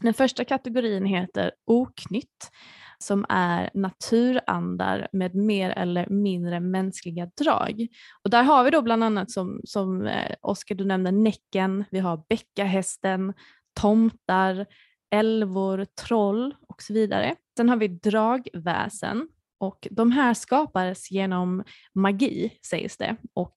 [0.00, 2.50] Den första kategorin heter oknytt
[2.98, 7.86] som är naturandar med mer eller mindre mänskliga drag.
[8.24, 11.98] Och där har vi då bland annat som, som eh, Oskar du nämnde Näcken, vi
[11.98, 13.34] har bäckahästen,
[13.80, 14.66] tomtar,
[15.10, 17.34] älvor, troll och så vidare.
[17.56, 19.28] Sen har vi dragväsen
[19.58, 23.56] och de här skapades genom magi sägs det och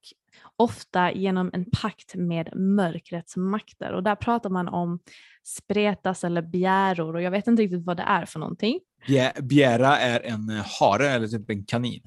[0.55, 4.99] ofta genom en pakt med mörkrets makter och där pratar man om
[5.43, 8.79] spretas eller bjäror och jag vet inte riktigt vad det är för någonting.
[9.41, 12.01] Bjära är en eh, hare eller typ en kanin.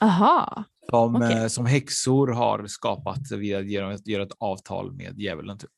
[0.00, 0.64] Aha.
[0.90, 1.32] Som, Okej.
[1.32, 5.58] eh, som häxor har skapat via genom att göra ett avtal med djävulen.
[5.58, 5.70] Typ.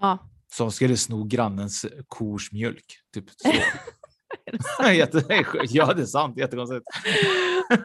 [0.00, 0.18] Ja.
[0.52, 2.84] Som skulle sno grannens kors mjölk.
[3.14, 3.48] Typ så.
[5.68, 6.38] Ja, det är sant.
[6.38, 6.84] Jättekonstigt.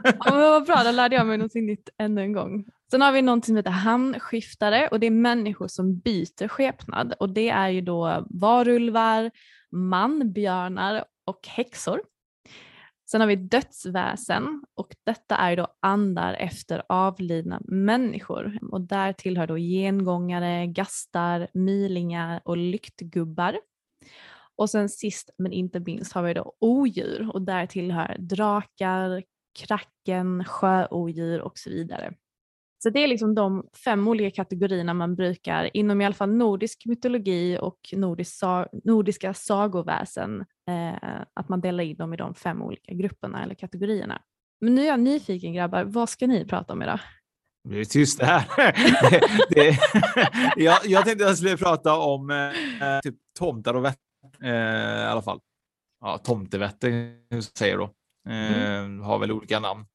[0.04, 2.66] Ja, men vad bra, då lärde jag mig någonting nytt ännu en gång.
[2.92, 7.30] Sen har vi någonting som heter hamnskiftare och det är människor som byter skepnad och
[7.30, 9.32] det är ju då varulvar,
[9.72, 12.02] manbjörnar och häxor.
[13.12, 19.14] Sen har vi dödsväsen och detta är ju då andar efter avlidna människor och där
[19.14, 23.60] tillhör då gengångare, gastar, mylingar och lyktgubbar.
[24.58, 29.24] Och sen sist men inte minst har vi då odjur och där tillhör drakar,
[29.60, 32.14] kracken, sjöodjur och så vidare.
[32.84, 36.86] Så det är liksom de fem olika kategorierna man brukar inom i alla fall nordisk
[36.86, 42.62] mytologi och nordisk sa nordiska sagoväsen, eh, att man delar in dem i de fem
[42.62, 44.22] olika grupperna eller kategorierna.
[44.62, 47.00] Men nu är jag nyfiken grabbar, vad ska ni prata om idag?
[47.70, 48.46] Det är tyst här.
[49.10, 49.78] det, det,
[50.64, 54.00] jag, jag tänkte jag skulle prata om eh, typ tomtar och vett.
[54.44, 55.40] Eh, I alla fall.
[56.02, 57.14] Ja, tomtevätte
[57.56, 57.84] säger då.
[58.30, 59.86] Eh, Har väl olika namn.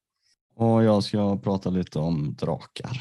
[0.55, 2.97] Och jag ska prata lite om drakar.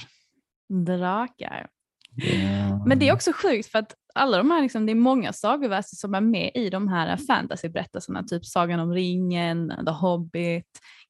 [0.87, 1.69] Drakar.
[2.17, 5.33] Det- Men det är också sjukt för att alla de här, liksom, det är många
[5.33, 10.67] sagoväsen som är med i de här fantasyberättelserna, typ Sagan om ringen, The Hobbit,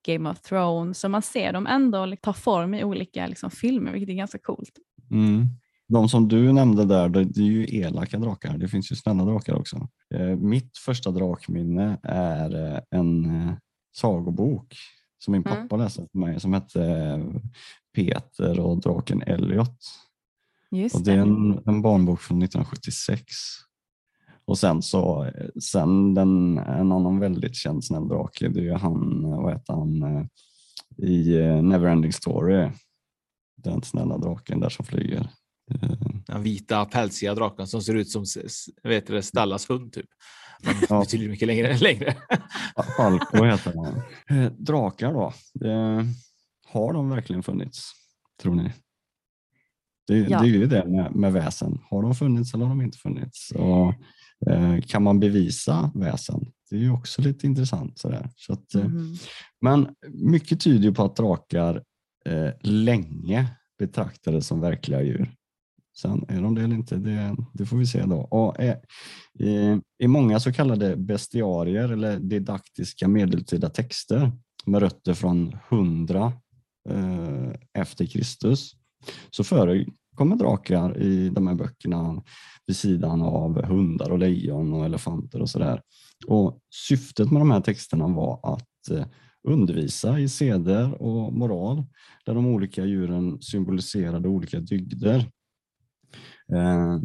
[0.07, 4.09] Game of Thrones, så man ser dem ändå ta form i olika liksom, filmer, vilket
[4.11, 4.73] är ganska coolt.
[5.11, 5.47] Mm.
[5.89, 8.59] De som du nämnde där, det är ju elaka drakar.
[8.59, 9.89] Det finns ju snälla drakar också.
[10.15, 13.53] Eh, Mitt första drakminne är eh, en eh,
[13.97, 14.77] sagobok
[15.19, 15.57] som min Mm.
[15.69, 17.23] pappa läste för mig som hette
[17.95, 19.77] Peter och draken Elliot.
[20.71, 23.23] Just Och det är en, en barnbok från 1976.
[24.45, 25.31] Och sen så,
[25.63, 30.29] sen den, en annan väldigt känd snäll drake, det är ju han, vad heter han,
[30.97, 32.71] i Neverending Story.
[33.57, 35.31] Den snälla draken där som flyger.
[35.71, 35.91] Eh,
[36.27, 38.25] Den vita pälsiga draken som ser ut som
[38.83, 40.07] vet du, Stallas hund typ.
[40.65, 41.01] Men Ja.
[41.01, 41.79] betydligt mycket längre.
[41.79, 42.17] längre.
[42.97, 44.03] Falco heter han.
[44.39, 46.07] Eh, Drakar då, det,
[46.67, 47.93] har de verkligen funnits?
[48.43, 48.73] Tror ni?
[50.07, 50.41] Det, Ja.
[50.41, 51.79] det är ju det med, med väsen.
[51.91, 53.51] Har de funnits eller har de inte funnits?
[53.51, 53.95] Och,
[54.53, 56.53] eh, kan man bevisa väsen?
[56.71, 57.99] Det är ju också lite intressant.
[57.99, 58.31] Sådär.
[58.37, 59.17] Så att, eh, Mhm.
[59.61, 61.83] Men mycket tyder ju på att drakar
[62.27, 63.47] eh, länge
[63.79, 65.31] betraktades som verkliga djur.
[66.01, 68.17] Sen är de det eller inte, det, det får vi se då.
[68.17, 68.77] Och, eh,
[69.39, 74.33] i, I många så kallade bestiarier eller didaktiska medeltida texter
[74.67, 76.33] med rötter från 100
[76.91, 78.73] eh, efter Kristus
[79.31, 82.23] så förekommer drakar i de här böckerna
[82.67, 85.83] vid sidan av hundar och lejon och elefanter och sådär.
[86.27, 86.59] Och
[86.89, 89.07] syftet med de här texterna var att eh,
[89.49, 91.85] undervisa i seder och moral
[92.25, 95.31] där de olika djuren symboliserade olika dygder.
[96.53, 96.99] Eh,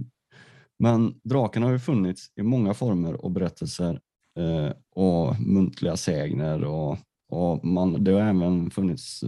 [0.79, 3.99] men draken har ju funnits i många former och berättelser
[4.39, 6.97] eh, och muntliga sägner och,
[7.29, 9.23] och man, det har även funnits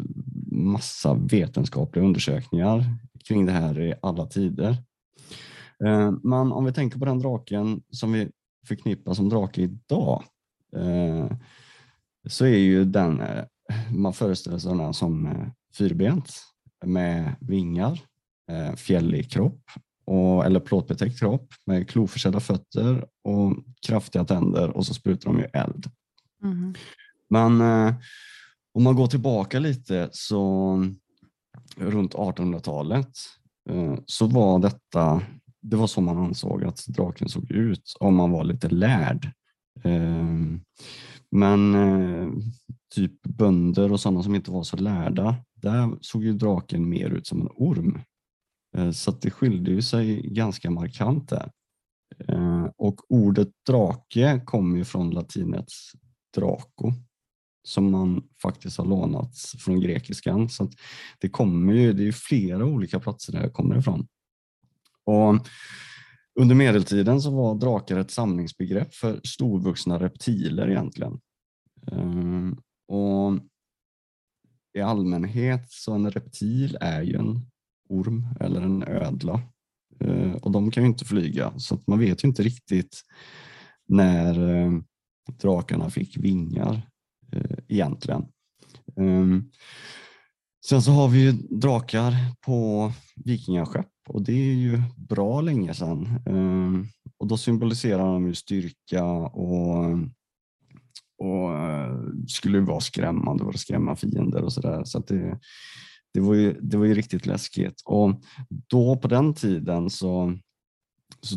[0.51, 2.84] massa vetenskapliga undersökningar
[3.28, 4.69] kring det här i alla tider.
[5.86, 8.30] Eh, men om vi tänker på den draken som vi
[8.67, 10.23] förknippar som drake idag
[12.28, 13.21] så är ju den,
[13.91, 15.30] man föreställer sig den som
[15.78, 16.34] fyrbent
[16.86, 18.01] med vingar,
[18.75, 19.62] fjällig kropp
[20.06, 23.54] och, eller plåtbetäckt kropp med kloförsedda fötter och
[23.88, 25.86] kraftiga tänder och så sprutar de ju eld.
[26.44, 26.76] Mhm.
[27.30, 27.96] Men eh,
[28.74, 30.78] om man går tillbaka lite så
[31.78, 33.12] runt 1800-talet
[33.70, 35.22] eh, så var detta,
[35.62, 39.32] det var så man ansåg att draken såg ut om man var lite lärd.
[39.84, 40.26] Eh,
[41.32, 41.76] men
[42.96, 47.28] typ bönder och sådana som inte var så lärda, där såg ju draken mer ut
[47.28, 48.00] som en orm.
[48.76, 51.52] Eh, så att det skilde ju sig ganska markant där.
[52.28, 55.92] Eh, och ordet drake kommer ju från latinets
[56.36, 56.94] draco
[57.64, 60.50] som man faktiskt har lånat från grekiskan.
[60.50, 60.72] Så att
[61.20, 64.08] det kommer ju, det är ju flera olika platser där det kommer ifrån.
[65.04, 65.48] Och
[66.40, 71.20] under medeltiden så var drakar ett samlingsbegrepp för storvuxna reptiler egentligen.
[71.92, 72.52] Eh,
[72.88, 73.40] och
[74.78, 77.42] I allmänhet så en reptil är ju en
[77.89, 79.41] orm eller en ödla.
[80.00, 83.02] Eh, och de kan ju inte flyga så att man vet ju inte riktigt
[83.88, 84.71] när eh,
[85.41, 86.82] drakarna fick vingar
[87.32, 88.26] eh, egentligen.
[88.95, 89.52] Ehm,
[90.65, 96.19] sen så har vi ju drakar på vikingaskepp och det är ju bra länge sedan.
[96.26, 99.86] Ehm, och då symboliserar de ju styrka och,
[101.17, 101.52] och
[102.28, 104.84] skulle ju vara skrämmande och skrämma fiender och sådär.
[104.84, 105.39] Så att det,
[106.15, 107.82] det, var ju, det var ju riktigt läskigt.
[107.86, 110.38] Och då på den tiden så,
[111.21, 111.36] så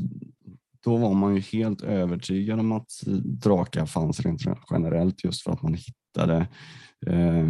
[0.85, 2.91] då var man ju helt övertygad om att
[3.25, 6.49] drakar fanns rent generellt just för att man hittade
[7.07, 7.49] eh,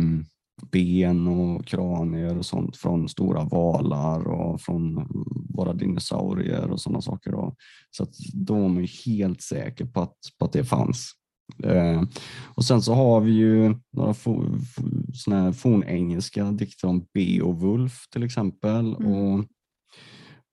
[0.72, 5.08] ben och kranier och sånt från stora valar och från
[5.48, 7.30] våra dinosaurier och sådana saker.
[7.30, 7.54] Då.
[7.90, 11.12] Så att då var man ju helt säker på att, på att det fanns.
[11.64, 12.02] Eh,
[12.54, 14.14] och sen så har vi ju några
[15.14, 18.94] såna här fornengelska dikter om Beowulf till exempel.
[18.94, 19.12] Mm.
[19.12, 19.44] Och,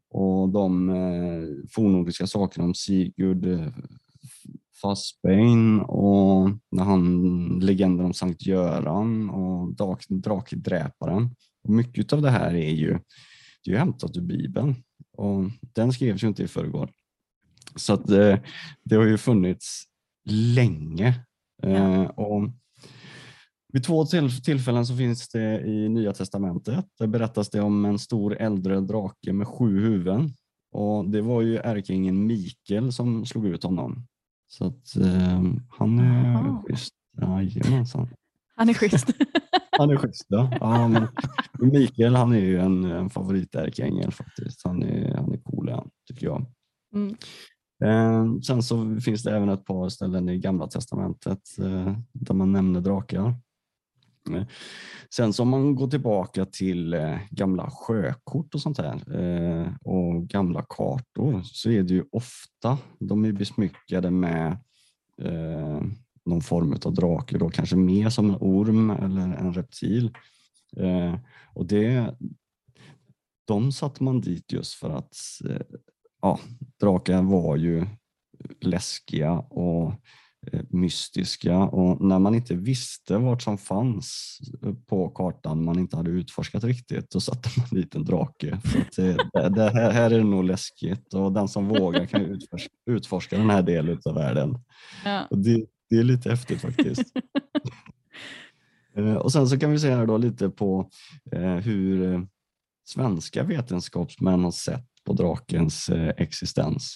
[0.09, 3.67] och de eh, fornnordiska sakerna om Sigurd eh,
[4.81, 9.73] Fassbein och när han, legenden om Sankt Göran och
[10.09, 11.29] Drakdräparen.
[11.67, 12.91] Mycket av det här är ju,
[13.63, 14.75] det är ju hämtat ur Bibeln
[15.17, 16.89] och den skrevs ju inte i förrgår.
[17.75, 18.41] Så att det,
[18.83, 19.83] det har ju funnits
[20.29, 21.13] länge.
[21.63, 22.49] Eh, och
[23.73, 26.85] vid två till, tillfällen så finns det i Nya Testamentet.
[26.99, 30.33] Där berättas det om en stor äldre drake med sju huvuden.
[30.71, 34.07] Och det var ju ärkeängeln Mikael som slog ut honom.
[34.47, 36.63] Så att eh, han är Jaha.
[36.67, 36.93] schysst.
[37.21, 38.09] Jajamensan.
[38.55, 39.07] Han är schysst.
[39.77, 40.57] Han är schysst ja.
[40.59, 41.07] ja men
[41.59, 44.61] Mikael han är ju en, en favoritärkeängel faktiskt.
[44.63, 46.45] Han är, han är cool han, tycker jag.
[46.93, 47.15] Mm.
[47.85, 52.51] Ehm, sen så finns det även ett par ställen i Gamla Testamentet eh, där man
[52.51, 53.35] nämner drakar.
[54.31, 54.43] Eh,
[55.09, 59.01] sen så om man går tillbaka till eh, gamla sjökort och sånt här
[59.81, 64.57] och gamla kartor så är det ju ofta, de är besmyckade med
[66.25, 70.11] någon form av drake, då, kanske mer som en orm eller en reptil.
[71.53, 72.15] Och det,
[73.47, 75.15] de satte man dit just för att
[76.25, 76.39] ja,
[76.79, 77.85] drakar var ju
[78.61, 79.93] läskiga och
[80.51, 84.39] eh, mystiska och när man inte visste vart som fanns
[84.87, 88.59] på kartan man inte hade utforskat riktigt då satte man dit en drake.
[88.63, 92.21] För att det, det, här, här är det nog läskigt och den som vågar kan
[92.21, 94.59] utforska, utforska den här delen av världen.
[95.05, 95.27] Ja.
[95.29, 97.03] Det, det är lite häftigt faktiskt.
[98.97, 100.89] Eh, och sen så kan vi se här då lite på
[101.31, 102.21] eh, hur, eh,
[102.85, 106.95] svenska vetenskapsmän har sett på drakens eh, existens.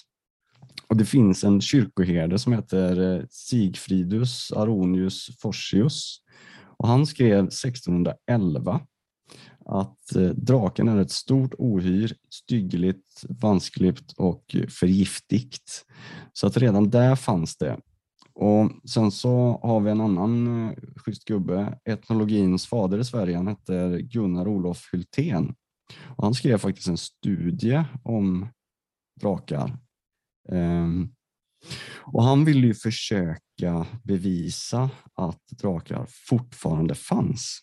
[0.88, 6.20] Och det finns en kyrkoherde som heter eh, Sigfridus Aronius Forsius
[6.80, 8.80] och han skrev 1611
[9.64, 15.84] att eh, draken är ett stort ohyr, styggligt, vanskligt och förgiftigt.
[16.32, 17.80] Så att redan där fanns det.
[18.34, 23.98] Och Sen så har vi en annan schysst gubbe, etnologins fader i Sverige, han heter
[23.98, 25.54] Gunnar Olof Hultén.
[26.06, 28.48] Och han skrev faktiskt en studie om
[29.20, 29.78] drakar.
[30.48, 31.14] Um,
[32.00, 37.60] och han ville ju försöka bevisa att drakar fortfarande fanns.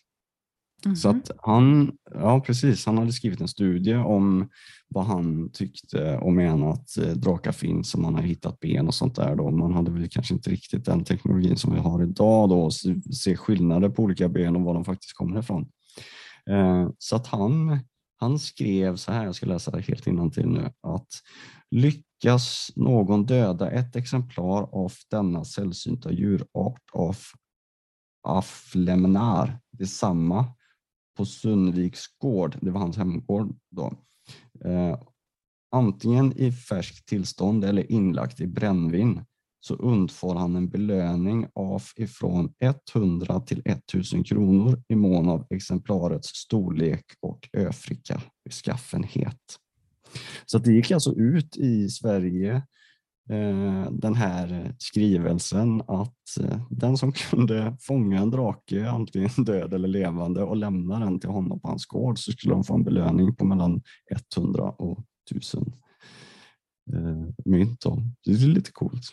[0.84, 0.98] Mm -hmm.
[0.98, 4.48] Så att han, ja precis, han hade skrivit en studie om
[4.88, 8.94] vad han tyckte och menade att eh, drakar finns och man har hittat ben och
[8.94, 9.36] sånt där.
[9.36, 9.50] Då.
[9.50, 12.70] Man hade väl kanske inte riktigt den teknologin som vi har idag då,
[13.14, 15.68] se skillnader på olika ben och var de faktiskt kommer ifrån.
[16.50, 17.78] Eh, så att han,
[18.20, 21.08] han skrev så här, jag ska läsa det helt innantill nu, att
[21.70, 27.16] lyckas någon döda ett exemplar av denna sällsynta djurart av
[28.22, 30.44] aflemnar, detsamma
[31.16, 33.92] på Sundviks gård, det var hans hemgård då.
[34.64, 35.00] Eh,
[35.70, 39.24] antingen i färskt tillstånd eller inlagt i brännvin
[39.60, 42.52] så undfår han en belöning av ifrån
[42.94, 49.58] 100 till 1000 kronor i mån av exemplarets storlek och övriga beskaffenhet.
[50.46, 52.62] Så det gick alltså ut i Sverige
[53.30, 59.88] Eh, den här skrivelsen att eh, den som kunde fånga en drake, antingen död eller
[59.88, 63.34] levande, och lämna den till honom på hans gård så skulle de få en belöning
[63.34, 63.82] på mellan
[64.36, 65.72] 100 och 1000
[66.92, 67.84] eh, mynt.
[68.24, 69.04] Det är lite coolt.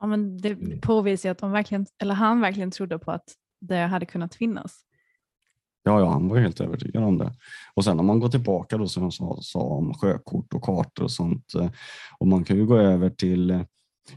[0.00, 4.06] Ja, men det påvisar att de verkligen, eller han verkligen trodde på att det hade
[4.06, 4.84] kunnat finnas.
[5.82, 7.32] Ja, ja, han var helt övertygad om det.
[7.74, 11.04] Och sen om man går tillbaka då som jag sa, sa om sjökort och kartor
[11.04, 11.54] och sånt.
[11.54, 11.70] Eh,
[12.18, 13.62] och man kan ju gå över till eh,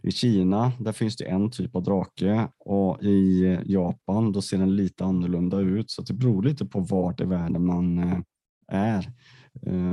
[0.02, 4.76] i Kina, där finns det en typ av drake och i Japan då ser den
[4.76, 5.92] lite annorlunda ut.
[5.92, 8.20] Så det beror lite på vart i världen man eh,
[8.68, 9.12] är.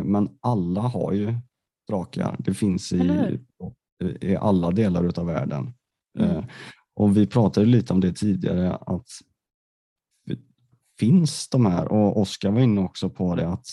[0.04, 1.34] Men alla har ju
[1.88, 2.36] drakar.
[2.38, 3.38] Det finns i,
[4.20, 5.72] i alla delar av världen.
[6.24, 6.44] Mm.
[6.94, 9.08] Och vi pratade lite om det tidigare att
[10.98, 11.92] finns de här?
[11.92, 13.66] Och Oskar var inne också på det att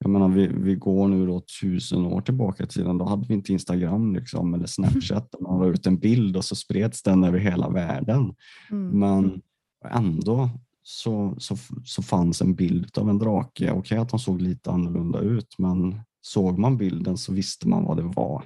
[0.00, 2.98] jag menar, vi, vi går nu då tusen år tillbaka i tiden.
[2.98, 6.44] Då hade vi inte Instagram liksom, eller Snapchat där man la ut en bild och
[6.44, 8.34] så spreds den över hela världen.
[8.70, 8.98] Mm.
[8.98, 9.42] Men
[9.90, 10.50] ändå
[10.82, 13.48] så, så, så fanns en bild av en drake.
[13.50, 17.84] Okej okay, att de såg lite annorlunda ut, men såg man bilden så visste man
[17.84, 18.44] vad det var.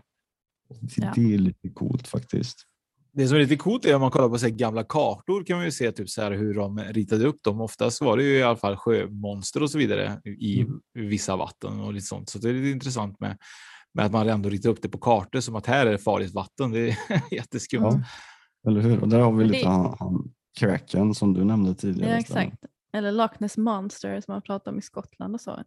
[0.81, 1.13] Det, ja.
[1.15, 2.67] det är lite coolt faktiskt.
[3.15, 5.65] Det som är lite coolt är om man kollar på så gamla kartor kan man
[5.65, 7.61] ju se typ så här hur de ritade upp dem.
[7.61, 10.81] Oftast var det ju i alla fall sjömonster och så vidare i mm.
[10.95, 12.29] vissa vatten och lite sånt.
[12.29, 13.39] Så det är lite intressant med,
[13.95, 16.35] med att man ändå ritar upp det på kartor som att här är det farligt
[16.35, 16.71] vatten.
[16.71, 16.97] Det är
[17.31, 17.83] jätteskumt.
[17.83, 18.03] Ja,
[18.71, 19.01] eller hur?
[19.01, 19.69] Och där har vi lite det...
[19.69, 22.11] han, han kraken som du nämnde tidigare.
[22.11, 22.57] Ja, exakt.
[22.93, 25.65] Eller Loch Ness Monster som man pratar om i Skottland och så.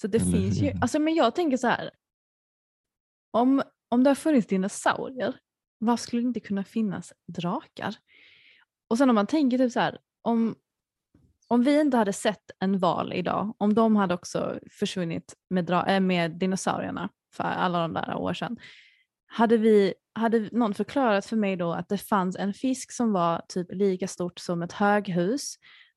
[0.00, 0.66] Så det eller finns hur?
[0.66, 1.90] ju, alltså men jag tänker så här.
[3.30, 5.34] Om, om det har funnits dinosaurier
[5.82, 7.94] vad skulle det inte kunna finnas drakar?
[8.88, 10.54] Och sen om man tänker typ så här, om,
[11.48, 15.86] om vi inte hade sett en val idag, om de hade också försvunnit med, dra,
[15.86, 18.56] äh, med dinosaurierna för alla de där år sedan,
[19.26, 23.42] hade, vi, hade någon förklarat för mig då att det fanns en fisk som var
[23.48, 25.54] typ lika stort som ett höghus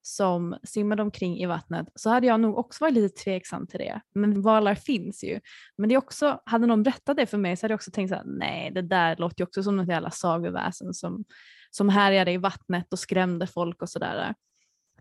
[0.08, 4.01] som simmade omkring i vattnet så hade jag nog också varit lite tveksam till det.
[4.16, 5.39] Men valar finns ju.
[5.78, 8.16] Men det också, hade någon berättat det för mig så hade jag också tänkt så
[8.16, 11.26] här, nej det där låter ju också som något jävla sagoväsen som,
[11.72, 14.34] som härjade i vattnet och skrämde folk och sådär.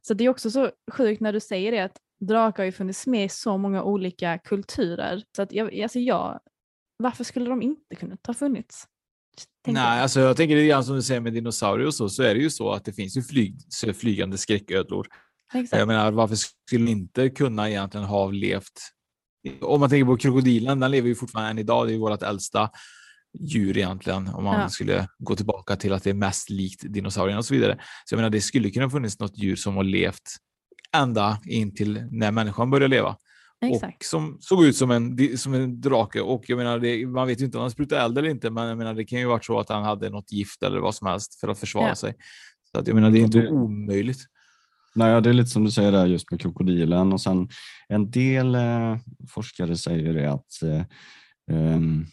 [0.02, 3.06] Så det är också så sjukt när du säger det att drakar har ju funnits
[3.06, 5.22] med i så många olika kulturer.
[5.36, 6.40] Så att jag, alltså jag,
[6.96, 8.86] varför skulle de inte kunna ha funnits?
[9.66, 12.34] Nej, alltså jag tänker lite grann som du säger med dinosaurier och så, så är
[12.34, 13.56] det ju så att det finns ju flyg,
[14.00, 15.06] flygande skräcködlor.
[15.54, 15.78] Exakt.
[15.78, 18.90] Jag menar, varför skulle inte kunna egentligen ha levt?
[19.60, 21.86] Om man tänker på krokodilen, den lever ju fortfarande än idag.
[21.86, 22.70] Det är ju vårt äldsta
[23.40, 24.68] djur egentligen, om man ja.
[24.68, 27.78] skulle gå tillbaka till att det är mest likt dinosaurierna och så vidare.
[28.04, 30.36] Så jag menar, det skulle kunna funnits något djur som har levt
[30.96, 33.16] ända in till när människan började leva.
[33.68, 33.96] Exakt.
[33.96, 36.20] och som såg ut som en, som en drake.
[36.20, 38.68] Och jag menar, det, man vet ju inte om han sprutade eld eller inte, men
[38.68, 41.06] jag menar, det kan ju varit så att han hade något gift eller vad som
[41.06, 41.94] helst för att försvara ja.
[41.94, 42.14] sig.
[42.72, 44.24] Så att, jag menar, det är inte omöjligt.
[44.94, 47.48] Nej, det är lite som du säger där just med krokodilen och sen
[47.88, 48.96] en del eh,
[49.28, 50.82] forskare säger det att eh,
[51.74, 52.06] um,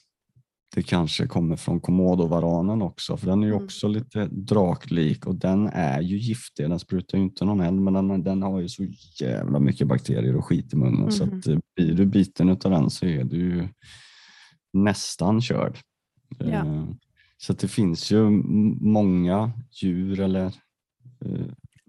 [0.75, 3.63] det kanske kommer från komodovaranen också, för den är ju Mm.
[3.65, 6.69] också lite draklik och den är ju giftig.
[6.69, 8.83] Den sprutar ju inte någon eld, men den, den har ju så
[9.19, 11.39] jävla mycket bakterier och skit i munnen så Mhm.
[11.39, 13.67] att eh, blir du biten utav den så är du ju
[14.73, 15.77] nästan körd.
[16.37, 16.45] Ja.
[16.47, 16.85] Eh,
[17.37, 18.29] Så det finns ju
[18.81, 19.51] många
[19.81, 20.45] djur eller
[21.25, 21.45] eh,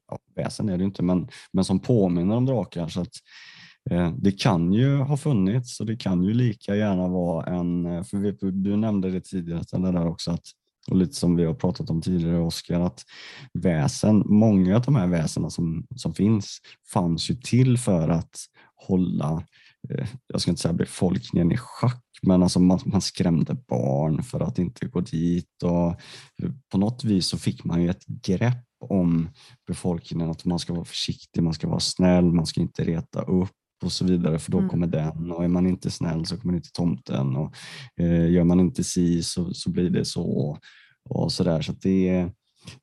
[0.08, 2.88] ja, väsen är det ju inte, men, men som påminner om drakar.
[2.88, 3.12] Så att,
[3.90, 8.02] Eh, det kan ju ha funnits och det kan ju lika gärna vara en, eh,
[8.02, 10.44] för du nämnde det tidigare, det där också, att,
[10.90, 13.02] och lite som vi har pratat om tidigare Oskar, att
[13.52, 16.58] väsen, många av de här väsena som, som finns
[16.92, 18.36] fanns ju till för att
[18.86, 19.44] hålla,
[19.88, 24.40] eh, jag ska inte säga befolkningen i schack, men alltså man, man skrämde barn för
[24.40, 26.00] att inte gå dit och
[26.72, 29.28] på något vis så fick man ju ett grepp om
[29.66, 33.50] befolkningen, att man ska vara försiktig, man ska vara snäll, man ska inte reta upp
[33.82, 34.70] och så vidare för då Mm.
[34.70, 37.54] kommer den och är man inte snäll så kommer inte tomten och
[37.96, 40.58] eh, gör man inte si så, så blir det så
[41.10, 41.62] och så där.
[41.62, 42.32] Så det, är-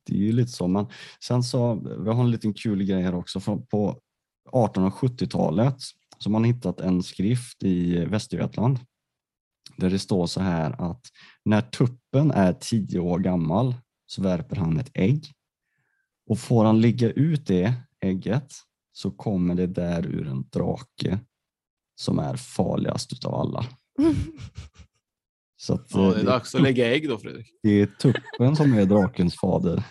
[0.04, 0.68] det är ju lite så.
[0.68, 0.86] Men
[1.24, 3.40] sen så, vi har en liten kul grej här också.
[3.40, 4.00] Från, på
[4.52, 5.76] 1870-talet
[6.18, 8.80] så har man hittat en skrift i Västergötland
[9.78, 11.02] där det står så här att
[11.46, 13.76] när tuppen är tio år gammal
[14.06, 15.32] så värper han ett ägg
[16.30, 18.54] och får han ligga ut det ägget
[19.02, 21.20] så kommer det där ur en drake
[22.02, 23.66] som är farligast utav alla.
[25.58, 27.48] Så att, Ja, eh, det är dags att lägga ägg då Fredrik.
[27.64, 29.84] det är tuppen som är drakens fader.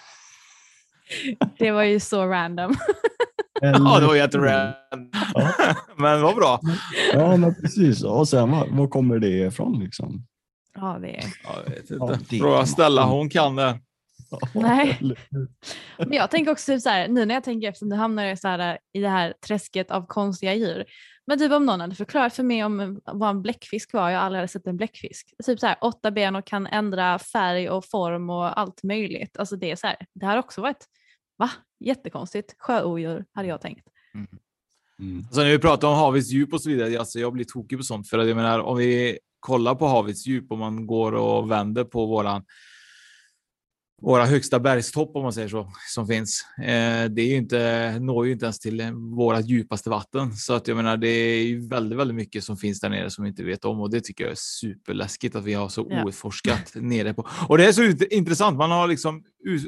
[1.58, 2.74] Det var ju så random.
[3.60, 5.10] Ja, det var jätterandom.
[5.34, 5.52] Ja.
[5.98, 6.60] Men vad bra.
[7.12, 8.04] Ja, men precis.
[8.04, 10.26] Och sen var, var kommer det ifrån liksom?
[10.74, 11.24] Ja, det är...
[11.44, 12.24] Ja, jag vet Ja, inte.
[12.30, 13.80] det- Fråga Stella, hon kan det.
[14.54, 14.98] Nej.
[15.98, 18.38] Men jag tänker också typ så här, nu när jag tänker efter, nu hamnar jag
[18.38, 20.84] så här, i det här träsket av konstiga djur.
[21.26, 24.24] Men typ om någon hade förklarat för mig om vad en bläckfisk var, jag har
[24.26, 25.34] aldrig hade sett en bläckfisk.
[25.44, 29.38] Typ så här, åtta ben och kan ändra färg och form och allt möjligt.
[29.38, 30.86] Alltså det är så här, det har också varit,
[31.38, 31.50] va?
[31.80, 32.54] Jättekonstigt.
[32.58, 33.88] Sjöodjur hade jag tänkt.
[34.14, 35.24] Mm.
[35.30, 37.84] Så när vi pratar om havets djup och så vidare, alltså jag blir tokig på
[37.84, 38.08] sånt.
[38.08, 41.84] För att jag menar, om vi kollar på havets djup, om man går och vänder
[41.84, 42.44] på våran
[44.02, 46.44] våra högsta bergstopp om man säger så, som finns.
[46.58, 50.32] Eh, det är inte, når ju inte ens till eh, våra djupaste vatten.
[50.32, 53.30] Så att jag menar, det är väldigt, väldigt mycket som finns där nere som vi
[53.30, 56.04] inte vet om och det tycker jag är superläskigt att vi har så Ja.
[56.04, 57.28] outforskat nere på.
[57.48, 58.56] Och det är så intressant.
[58.58, 59.22] Man har liksom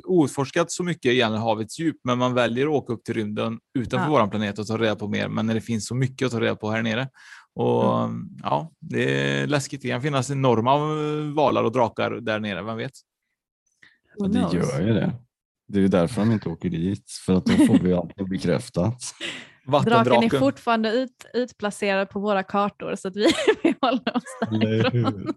[0.04, 4.06] outforskat så mycket i havets djup, men man väljer att åka upp till rymden utanför
[4.06, 4.10] Ja.
[4.12, 5.28] våran planet och ta reda på mer.
[5.28, 7.08] Men när det finns så mycket att ta reda på här nere.
[7.54, 8.08] Och
[8.42, 9.82] ja, det är läskigt.
[9.82, 12.92] Det kan finnas enorma eh, valar och drakar där nere, vem vet?
[14.16, 15.12] Ja, det gör ju det.
[15.68, 19.02] Det är därför de inte åker dit, för att då får vi alltid bekräftat.
[19.84, 23.26] Draken är fortfarande ut, utplacerad på våra kartor så att vi,
[23.62, 24.92] vi håller oss därifrån.
[25.04, 25.32] hur?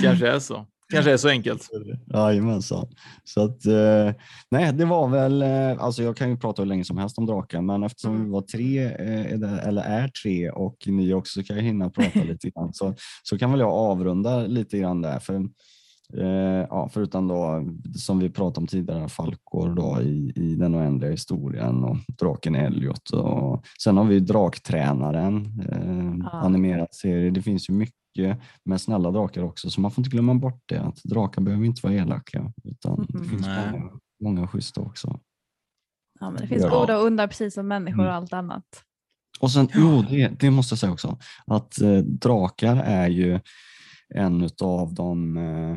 [0.02, 0.66] Kanske är så.
[0.92, 1.68] Kanske är så enkelt.
[2.14, 2.86] Jajamensan.
[3.24, 4.12] Så att, eh,
[4.50, 7.26] nej, det var väl, eh, alltså jag kan ju prata hur länge som helst om
[7.26, 8.24] drakar, men eftersom Mm.
[8.24, 12.50] vi var tre, eh, det- eller är tre och ni också kan hinna prata lite
[12.50, 15.18] grann, så, så kan väl jag avrunda lite grann där.
[15.18, 15.34] För,
[16.12, 17.64] eh, ja, förutom då,
[17.96, 23.10] som vi pratade om tidigare, Falkor då i, i den oändliga historien och draken Elliot.
[23.10, 26.38] Och, sen har vi draktränaren, eh, Ja.
[26.38, 27.30] animerad serie.
[27.30, 30.80] Det finns ju mycket med snälla drakar också, så man får inte glömma bort det.
[30.80, 33.28] Att drakar behöver inte vara elaka, utan det Mhm.
[33.28, 33.70] finns Nej.
[33.72, 33.90] många,
[34.22, 35.20] många schyssta också.
[36.20, 36.80] Ja, men det finns Ja.
[36.80, 38.06] goda och onda precis som människor Mm.
[38.06, 38.64] och allt annat.
[39.40, 43.40] Och sen, jo, det, det måste jag säga också, att eh, drakar är ju
[44.14, 45.76] en av de, eh,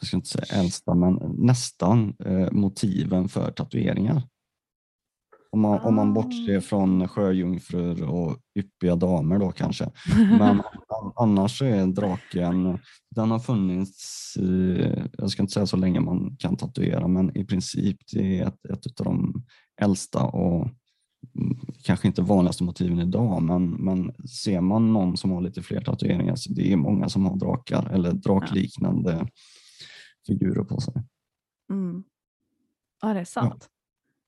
[0.00, 4.22] jag ska inte säga äldsta, men nästan eh, motiven för tatueringar.
[5.52, 6.12] Om man, om man Ah.
[6.12, 9.90] bortser från sjöjungfrur och yppiga damer då kanske.
[10.16, 12.78] Men an- annars så är draken,
[13.16, 17.44] den har funnits, eh, jag ska inte säga så länge man kan tatuera, men i
[17.44, 19.44] princip det är ett, ett av de
[19.82, 20.68] äldsta och
[21.84, 26.36] kanske inte vanligaste motiven idag, men, men ser man någon som har lite fler tatueringar
[26.36, 29.28] så det är många som har drakar eller drakliknande
[30.26, 30.94] figurer på sig.
[31.70, 32.04] Mm.
[33.02, 33.68] Ja, det är sant.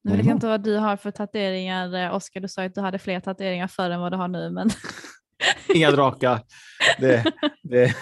[0.05, 2.41] Nu vet jag inte vad du har för tatueringar, eh, Oskar.
[2.41, 4.71] Du sa att du hade fler tatueringar förr än vad du har nu, men
[5.75, 6.43] Inga drakar.
[6.99, 7.33] Det,
[7.63, 7.95] det,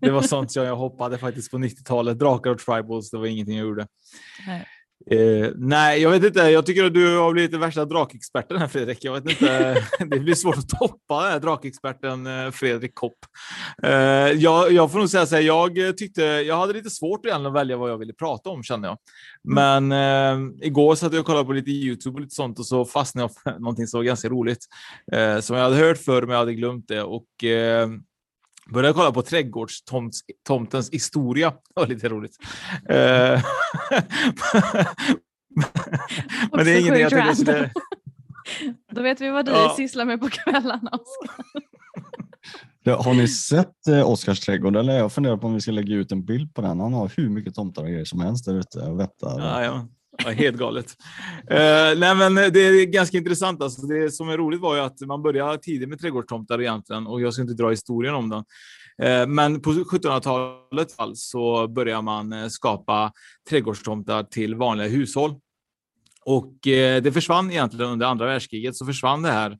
[0.00, 2.18] det var sånt som jag hoppade faktiskt på 90-talet.
[2.18, 3.86] Drakar och tribals, det var ingenting jag gjorde.
[4.46, 4.66] Nej.
[5.10, 6.40] Eh, nej, jag vet inte.
[6.40, 8.98] Jag tycker att du har blivit den värsta drakexperten här Fredrik.
[9.04, 9.82] Jag vet inte.
[9.98, 13.18] det blir svårt att toppa den här drakexperten eh, Fredrik Kopp.
[13.82, 15.42] Eh, jag, jag får nog säga så här.
[15.42, 18.98] Jag tyckte jag hade lite svårt att välja vad jag ville prata om kände jag.
[19.44, 22.84] Men eh, igår satt jag och kollade på lite Youtube och lite sånt och så
[22.84, 24.66] fastnade jag för någonting som var ganska roligt
[25.12, 27.88] eh, som jag hade hört förr, men jag hade glömt det och eh,
[28.70, 31.50] Började kolla på trädgårdstomtens historia.
[31.50, 32.38] Det var lite roligt.
[32.88, 32.94] Eh,
[36.52, 37.72] men det är ingenting jag tänkte jag skulle...
[38.92, 39.74] Då vet vi vad du ja.
[39.76, 41.44] sysslar med på kvällarna, Oskar.
[43.04, 44.76] Har ni sett eh, Oskars trädgård?
[44.76, 46.80] Eller jag funderar på om vi ska lägga ut en bild på den.
[46.80, 49.00] Han har hur mycket tomtar och grejer som helst där ute och.
[49.20, 49.88] Ja, ja.
[50.24, 50.96] Ja, helt galet.
[51.50, 53.62] uh, nej, men det är ganska intressant.
[53.62, 53.86] Alltså.
[53.86, 57.32] Det som är roligt var ju att man började tidigt med trädgårdstomtar egentligen och jag
[57.32, 58.44] ska inte dra historien om den.
[59.02, 63.12] Uh, men på 1700-talet så började man eh, skapa
[63.50, 65.34] trädgårdstomtar till vanliga hushåll.
[66.24, 69.58] Och uh, det försvann egentligen under andra världskriget så försvann det här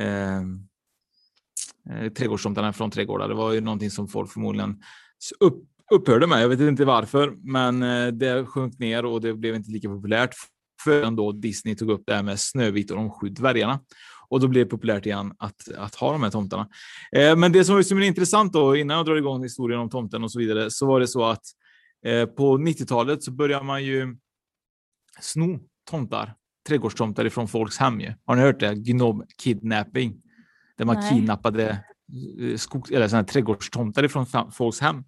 [0.00, 0.68] ehm,
[2.16, 3.28] trädgårdstomtarna från trädgårdar.
[3.28, 4.82] Det var ju någonting som folk förmodligen
[5.40, 6.42] upp, upphörde med.
[6.42, 10.34] Jag vet inte varför, men eh, det sjönk ner och det blev inte lika populärt
[10.84, 13.80] förrän då Disney tog upp det här med Snövit och de sju dvärgarna.
[14.28, 16.68] Och då blev det populärt igen att, att ha de här tomtarna.
[17.16, 20.24] Eh, men det som var är intressant då, innan jag drar igång historien om tomten
[20.24, 21.42] och så vidare, så var det så att
[22.06, 24.16] eh, på 90-talet så började man ju
[25.20, 26.34] sno tomtar,
[26.68, 28.00] trädgårdstomtar ifrån folks hem.
[28.00, 28.14] Ju.
[28.24, 28.74] Har ni hört det?
[28.74, 30.22] Gnob kidnapping.
[30.78, 31.12] Där man Nej.
[31.12, 31.84] kidnappade
[32.56, 35.04] skog, eller såna trädgårdstomtar ifrån folks hem.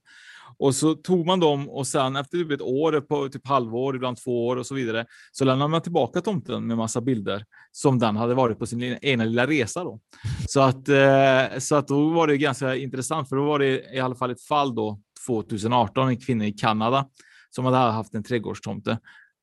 [0.58, 4.16] Och så tog man dem och sen efter typ ett år, på typ halvår, ibland
[4.16, 8.16] två år och så vidare, så lämnade man tillbaka tomten med massa bilder som den
[8.16, 9.84] hade varit på sin ena lilla resa.
[9.84, 10.00] Då.
[10.48, 14.00] Så, att, eh, så att då var det ganska intressant, för då var det i
[14.00, 17.06] alla fall ett fall då 2018, en kvinna i Kanada
[17.50, 18.98] som hade haft en trädgårdstomte.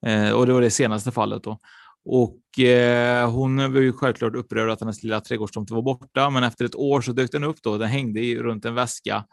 [0.05, 1.59] Eh, och det var det senaste fallet då.
[2.05, 6.65] Och eh, hon var ju självklart upprörd att hennes lilla trädgårdstomte var borta, men efter
[6.65, 7.77] ett år så dök den upp då.
[7.77, 9.25] Den hängde i, runt en väska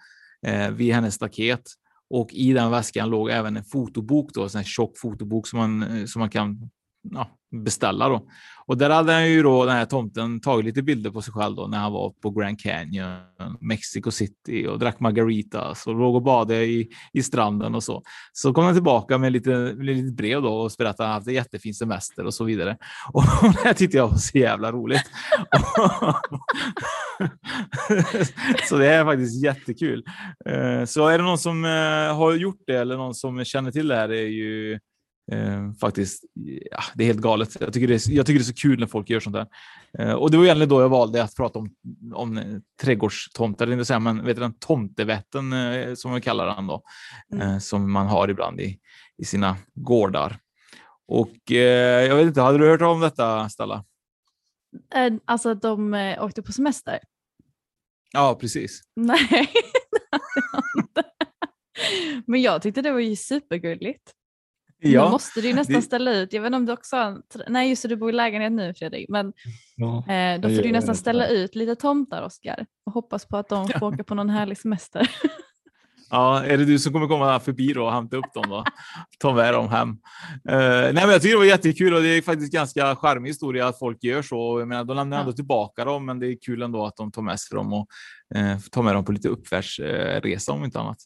[0.47, 1.63] eh, vid hennes staket.
[2.11, 6.05] Och i den väskan låg även en fotobok, då, en tjock fotobok som man, eh,
[6.05, 6.71] som man kan
[7.03, 8.09] ja, beställa.
[8.09, 8.29] Då.
[8.67, 11.57] Och där hade han ju då, den här tomten tagit lite bilder på sig själv
[11.57, 13.21] då, när han var på Grand Canyon,
[13.61, 18.03] Mexico City och drack margaritas och låg och badade i, i stranden och så.
[18.33, 21.29] Så kom han tillbaka med lite, med lite brev då och berättade att han haft
[21.29, 22.77] en jättefin semester och så vidare.
[23.13, 25.11] Och det här tyckte jag var så jävla roligt.
[28.69, 30.05] så det är faktiskt jättekul.
[30.47, 33.89] Eh, så är det någon som eh, har gjort det eller någon som känner till
[33.89, 34.79] det här är ju
[35.33, 36.25] Eh, faktiskt,
[36.71, 37.57] ja, det är helt galet.
[37.61, 39.47] Jag tycker, det är, jag tycker det är så kul när folk gör sånt där.
[39.99, 41.75] Eh, och det var egentligen då jag valde att prata om,
[42.15, 46.67] om eh, trädgårdstomtar, inte säga, men vet du, den tomtevätten eh, som vi kallar den
[46.67, 46.83] då,
[47.33, 47.49] mm.
[47.49, 48.79] Eh, som man har ibland i,
[49.19, 50.39] i sina gårdar.
[51.09, 53.85] Och eh, jag vet inte, hade du hört om detta Stella?
[55.25, 56.99] Alltså att de åkte på semester?
[58.13, 58.83] Ja, precis.
[58.97, 59.49] Nej,
[62.27, 64.15] men jag tyckte det var ju supergulligt.
[64.81, 65.83] Ja, Då måste du nästan det...
[65.83, 68.13] ställa ut, jag vet inte om du också har, nej just det, du bor i
[68.13, 69.33] lägenhet nu Fredrik, men
[69.77, 73.49] ja, eh, då får du nästan ställa ut lite tomtar Oskar och hoppas på att
[73.49, 75.11] de får åka på någon härlig semester.
[76.11, 78.65] Ja, är det du som kommer komma förbi då och hämta upp dem då?
[79.19, 79.89] Ta med dem hem.
[79.89, 79.97] Uh,
[80.49, 83.79] nej, men jag tycker det var jättekul och det är faktiskt ganska charmig historia att
[83.79, 84.61] folk gör så.
[84.61, 85.21] Jag menar, de lämnar ja.
[85.21, 87.87] ändå tillbaka dem, men det är kul ändå att de tar med sig dem och
[88.37, 90.99] uh, tar med dem på lite uppfärdsresa uh, om inte annat.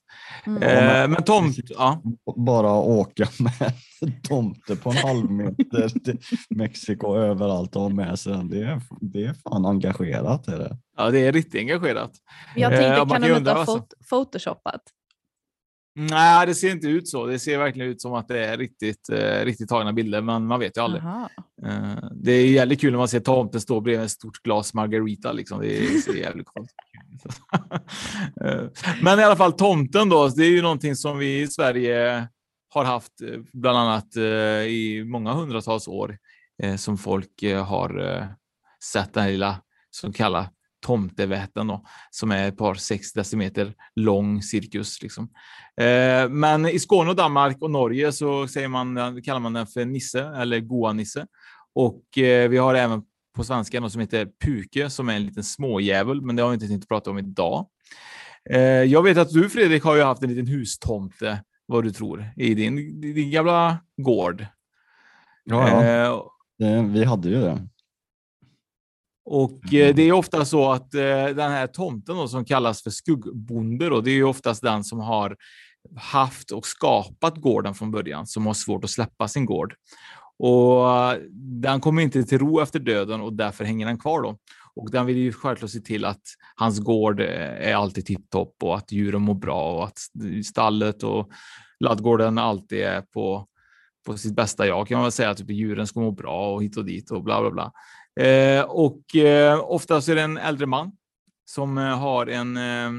[0.47, 0.63] Mm.
[0.63, 2.03] Uh, men tomt, ja.
[2.37, 3.73] Bara åka med
[4.23, 6.19] tomter på en halv meter till
[6.51, 8.51] Mexiko överallt och ha med sig den.
[8.51, 10.49] Det är, det är fan engagerat.
[10.49, 10.79] Är det.
[10.97, 12.13] Ja, det är riktigt engagerat.
[12.57, 14.83] Jag tänkte, eh, kan de inte ha fot photoshoppat?
[15.95, 17.27] Nej, det ser inte ut så.
[17.27, 20.61] Det ser verkligen ut som att det är riktigt, eh, riktigt tagna bilder, men man
[20.61, 21.03] vet ju aldrig.
[21.67, 25.33] Eh, det är jävligt kul när man ser tomten stå bredvid ett stort glas margarita.
[25.33, 25.61] Liksom.
[25.61, 26.77] Det ser jävligt konstigt
[28.45, 28.63] eh,
[29.03, 32.29] Men i alla fall tomten då, det är ju någonting som vi i Sverige
[32.69, 36.19] har haft eh, bland annat eh, i många hundratals år
[36.77, 38.29] som folk har
[38.93, 40.51] sett den här lilla så kallade
[40.83, 45.03] tomtevätten då, som är ett par sex decimeter lång cirkus.
[45.03, 45.29] Liksom.
[45.81, 49.85] Eh, men i Skåne och Danmark och Norge så säger man, kallar man den för
[49.85, 51.27] Nisse eller Goa-Nisse.
[51.75, 53.03] Och eh, vi har även
[53.37, 56.55] på svenska något som heter Puke som är en liten småjävul, men det har vi
[56.55, 57.67] inte tänkt prata om idag.
[58.51, 62.33] Eh, jag vet att du Fredrik har ju haft en liten hustomte, vad du tror,
[62.37, 64.47] i din, din gamla gård.
[65.45, 66.29] Ja, ja.
[66.67, 67.69] Eh, vi hade ju det.
[69.25, 72.91] Och eh, det är ofta så att eh, den här tomten då, som kallas för
[72.91, 75.37] skuggbonde, då, det är ju oftast den som har
[75.97, 79.75] haft och skapat gården från början, som har svårt att släppa sin gård.
[80.39, 80.87] Och
[81.63, 84.39] den kommer inte till ro efter döden och därför hänger den kvar då.
[84.75, 86.23] Och den vill ju självklart se till att
[86.57, 89.99] hans gård eh, är alltid tipptopp och att djuren mår bra och att
[90.45, 91.31] stallet och
[91.81, 93.47] laddgården alltid är på,
[94.07, 95.35] på sitt bästa jag kan man väl säga.
[95.35, 97.73] Typ djuren ska må bra och hit och dit och bla bla bla.
[98.21, 100.93] Eh, och eh, oftast är det en äldre man
[101.45, 102.93] som eh, har en, eh,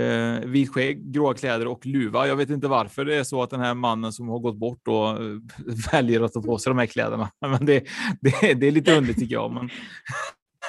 [0.00, 2.26] eh, vit skägg, gråa kläder och luva.
[2.26, 4.80] Jag vet inte varför det är så att den här mannen som har gått bort
[4.84, 5.18] då eh,
[5.92, 7.30] väljer att ta på sig de här kläderna.
[7.40, 7.84] Men det,
[8.20, 9.52] det, det är lite underligt tycker jag.
[9.52, 9.70] Men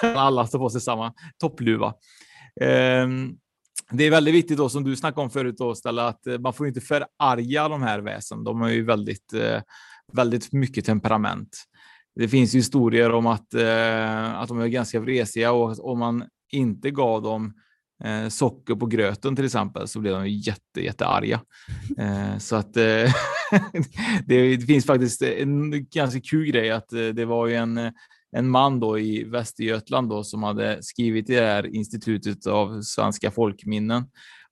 [0.18, 1.88] alla tar på sig samma toppluva.
[2.62, 3.08] Eh,
[3.92, 6.54] det är väldigt viktigt då som du snackade om förut då, Stella, att eh, man
[6.54, 8.44] får inte förarga de här väsen.
[8.44, 9.62] De har ju väldigt, eh,
[10.14, 11.68] väldigt mycket temperament.
[12.18, 16.92] Det finns historier om att, eh, att de är ganska vresiga och om man inte
[16.92, 17.54] gav dem
[18.04, 21.42] eh, socker på gröten till exempel så blev de jätte, jättearga.
[21.98, 22.84] Eh, så att eh,
[24.26, 27.92] det, det, finns faktiskt en ganska kul grej att eh, det var ju en,
[28.32, 33.32] en man då i Västergötland då som hade skrivit i det här institutet av svenska
[33.32, 34.04] folkminnen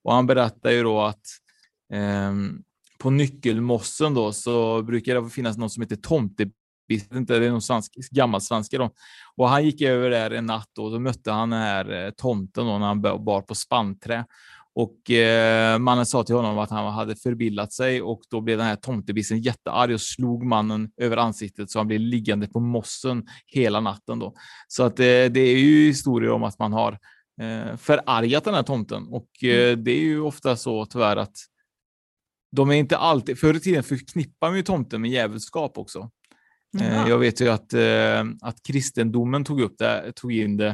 [0.03, 1.22] och han berättar ju då att
[1.93, 2.61] ehm,
[2.99, 6.49] på nyckelmossen då så brukar det finnas något som heter tomte
[6.88, 8.89] visste inte, det är någon svensk, gammal svenska då.
[9.36, 12.65] Och han gick över där en natt och då mötte han den här eh, tomten
[12.65, 14.25] då när han bar på spannträ.
[14.75, 18.67] Och eh, mannen sa till honom att han hade förbillat sig och då blev den
[18.67, 23.79] här tomtebissen jättearg och slog mannen över ansiktet så han blev liggande på mossen hela
[23.79, 24.19] natten.
[24.19, 24.33] Då.
[24.67, 26.91] Så att eh, det är ju historier om att man har
[27.41, 29.83] eh, förargat den här tomten och eh, mm.
[29.83, 31.38] det är ju ofta så tyvärr att
[32.55, 36.09] de är inte alltid, förr i tiden förknippar man ju tomten med djävulskap också.
[36.82, 37.07] Mm.
[37.07, 40.69] Jag vet ju att, eh, att kristendomen tog upp det, tog in det.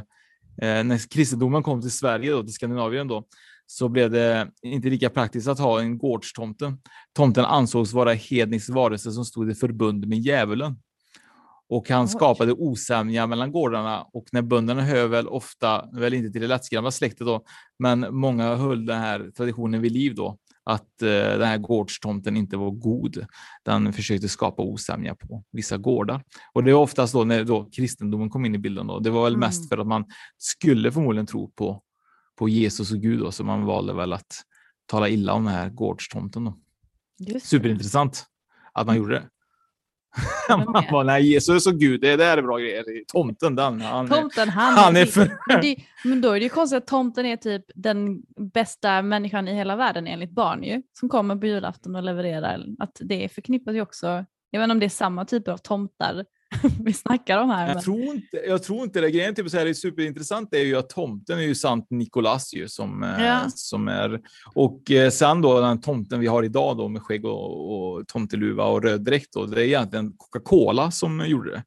[0.62, 3.24] Eh, när kristendomen kom till Sverige, då, till Skandinavien, då,
[3.66, 6.74] så blev det inte lika praktiskt att ha en gårdstomte.
[7.14, 10.76] Tomten ansågs vara hednisk varelse som stod i förbund med djävulen.
[11.70, 16.41] Och han skapade osämja mellan gårdarna och när bönderna hör väl ofta, väl inte till
[16.41, 17.43] det lättskrämda släktet då,
[17.80, 22.57] men många höll den här traditionen vid liv då att eh, den här gårdstomten inte
[22.57, 23.26] var god.
[23.64, 26.24] Den försökte skapa osämja på vissa gårdar.
[26.53, 28.88] Och det är oftast då när då kristendomen kom in i bilden.
[28.88, 28.99] Då.
[28.99, 29.39] Det var väl mm.
[29.47, 30.05] mest för att man
[30.38, 31.84] skulle förmodligen tro på,
[32.36, 34.43] på Jesus och Gud, då, så man valde väl att
[34.86, 36.53] tala illa om den här gårdstomten.
[37.43, 38.26] Superintressant
[38.74, 39.30] att man gjorde det.
[40.49, 42.84] Man bara, nej, Jesus och Gud, det där är bra grejer.
[43.07, 45.38] Tomten, den, han, tomten, han, han är för...
[45.47, 48.22] men, det, men då är det ju konstigt att tomten är typ den
[48.53, 52.66] bästa människan i hela världen enligt barn ju, som kommer på julafton och levererar.
[52.80, 56.26] Att det förknippas ju också, jag vet inte om det är samma typer av tomtar
[56.84, 57.68] vi snackar om här.
[57.68, 57.84] Jag, men...
[57.84, 59.12] tror, inte, jag tror inte det.
[59.12, 62.68] Grejen typ så här, är superintressant är ju att tomten är ju sant Nikolas ju
[62.68, 63.49] som, eh, ja.
[63.49, 64.22] som är.
[64.56, 68.66] Och eh, sen då den tomten vi har idag då med skägg och, och tomteluva
[68.66, 71.64] och röd dräkt då, det är egentligen Coca-Cola som gjorde det.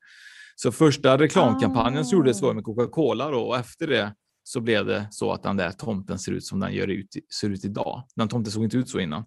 [0.56, 2.12] Så första reklamkampanjen ah.
[2.12, 4.14] gjordes var med Coca-Cola då och efter det
[4.44, 7.08] så blev det så att den där tomten ser ut som den gör ut,
[7.40, 8.02] ser ut idag.
[8.16, 9.24] Den tomten såg inte ut så innan.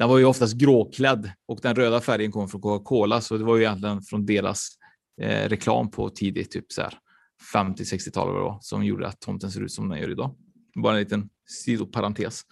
[0.00, 3.56] Den var ju oftast gråklädd och den röda färgen kom från Coca-Cola, så det var
[3.56, 4.68] ju egentligen från deras
[5.22, 6.66] eh, reklam på tidigt typ
[7.54, 10.34] 50-60-tal som gjorde att tomten ser ut som den gör idag.
[10.74, 11.28] Bara en liten
[11.64, 12.42] sidoparentes.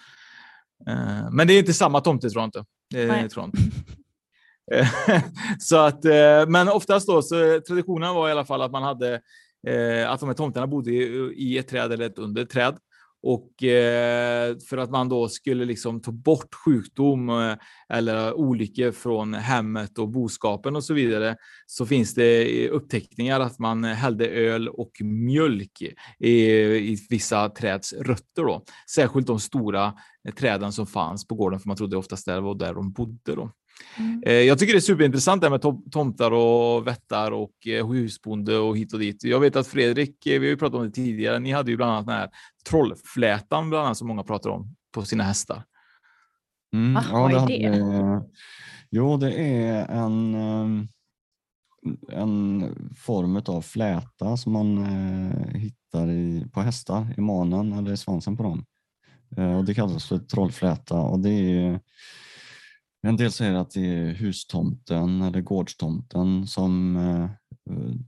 [0.88, 2.64] Eh, men det är inte samma tomte tror jag inte.
[2.94, 3.62] Eh, tror jag inte.
[5.58, 9.14] så att, eh, men oftast då så traditionen var i alla fall att man hade
[9.66, 12.78] eh, att de här tomterna bodde i, i ett träd eller ett under ett träd
[13.22, 17.54] och eh, för att man då skulle liksom ta bort sjukdom eh,
[17.88, 23.58] eller olyckor från hemmet och boskapen och så vidare så finns det eh, uppteckningar att
[23.58, 25.82] man hällde öl och mjölk
[26.18, 26.34] i,
[26.92, 28.42] i vissa träds rötter.
[28.42, 28.64] Då.
[28.90, 29.94] Särskilt de stora
[30.28, 33.34] eh, träden som fanns på gården för man trodde oftast det var där de bodde.
[33.34, 33.50] Då.
[33.98, 34.22] Mm.
[34.26, 38.78] Eh, jag tycker det är superintressant det med tomtar och vättar och eh, husbonde och
[38.78, 39.24] hit och dit.
[39.24, 41.76] Jag vet att Fredrik, eh, vi har ju pratat om det tidigare, ni hade ju
[41.76, 42.30] bland annat den här
[42.68, 45.64] trollflätan bland annat som många pratar om på sina hästar.
[46.72, 47.84] Mm, ah, ja, vad är det?
[47.84, 48.22] Hade,
[48.90, 50.34] jo, det är en,
[52.12, 54.86] en form av fläta som man
[55.54, 58.64] hittar i, på hästar i manen eller i svansen på dem.
[59.58, 61.80] Och det kallas för trollfläta och det är
[63.06, 67.30] en del säger att det är hustomten eller gårdstomten som eh,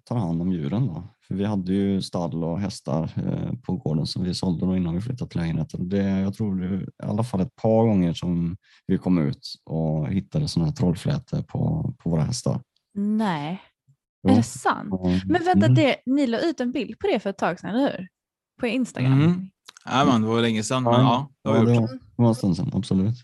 [0.05, 0.87] tar hand om djuren.
[0.87, 1.03] Då.
[1.29, 4.95] För vi hade ju stall och hästar eh, på gården som vi sålde då innan
[4.95, 5.89] vi flyttade till lägenheten.
[5.89, 9.55] Det, jag tror det är i alla fall ett par gånger som vi kom ut
[9.65, 12.61] och hittade sådana här trollflätor på, på våra hästar.
[12.95, 13.63] Nej,
[14.23, 14.33] ja.
[14.33, 14.95] är det sant?
[15.25, 15.75] Men vänta, mm.
[15.75, 18.09] det, ni la ut en bild på det för ett tag sedan, eller hur?
[18.61, 19.13] På Instagram?
[19.13, 19.51] Mm.
[19.85, 22.71] Ja, man, det var länge sedan, men ja, det, ja, det var en stund sedan,
[22.75, 23.17] absolut.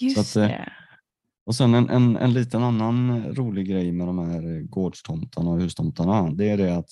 [0.00, 0.72] Just att, eh, det.
[1.46, 6.30] Och sen en, en, en liten annan rolig grej med de här gårdstomtarna och hustomtarna,
[6.30, 6.88] det är det att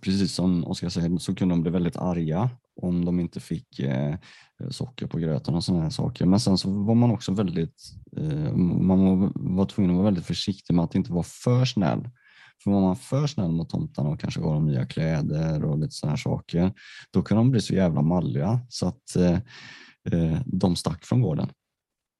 [0.00, 4.14] precis som Oskar säger så kunde de bli väldigt arga om de inte fick eh,
[4.70, 6.26] socker på gröten och sådana här saker.
[6.26, 7.82] Men sen så var man också väldigt,
[8.16, 12.10] eh, man var, tvungen att vara väldigt försiktig med att inte vara för snäll.
[12.64, 15.94] För var man för snäll mot tomtarna och kanske gav dem nya kläder och lite
[15.94, 16.72] sådana här saker,
[17.10, 19.38] då kunde de bli så jävla malliga så att eh,
[20.12, 21.48] eh de stack från gården.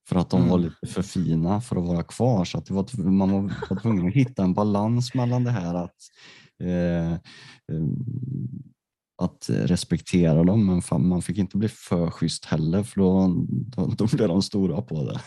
[0.09, 0.51] För att de mm.
[0.51, 2.45] var lite för fina för att vara kvar.
[2.45, 3.33] Så att det var, man
[3.71, 5.97] var tvungen att hitta en balans mellan det här att
[6.63, 7.19] eh, eh
[9.23, 13.87] att respektera dem, men fan, man fick inte bli för schysst heller för då, då,
[13.87, 15.21] då blev de stora på det.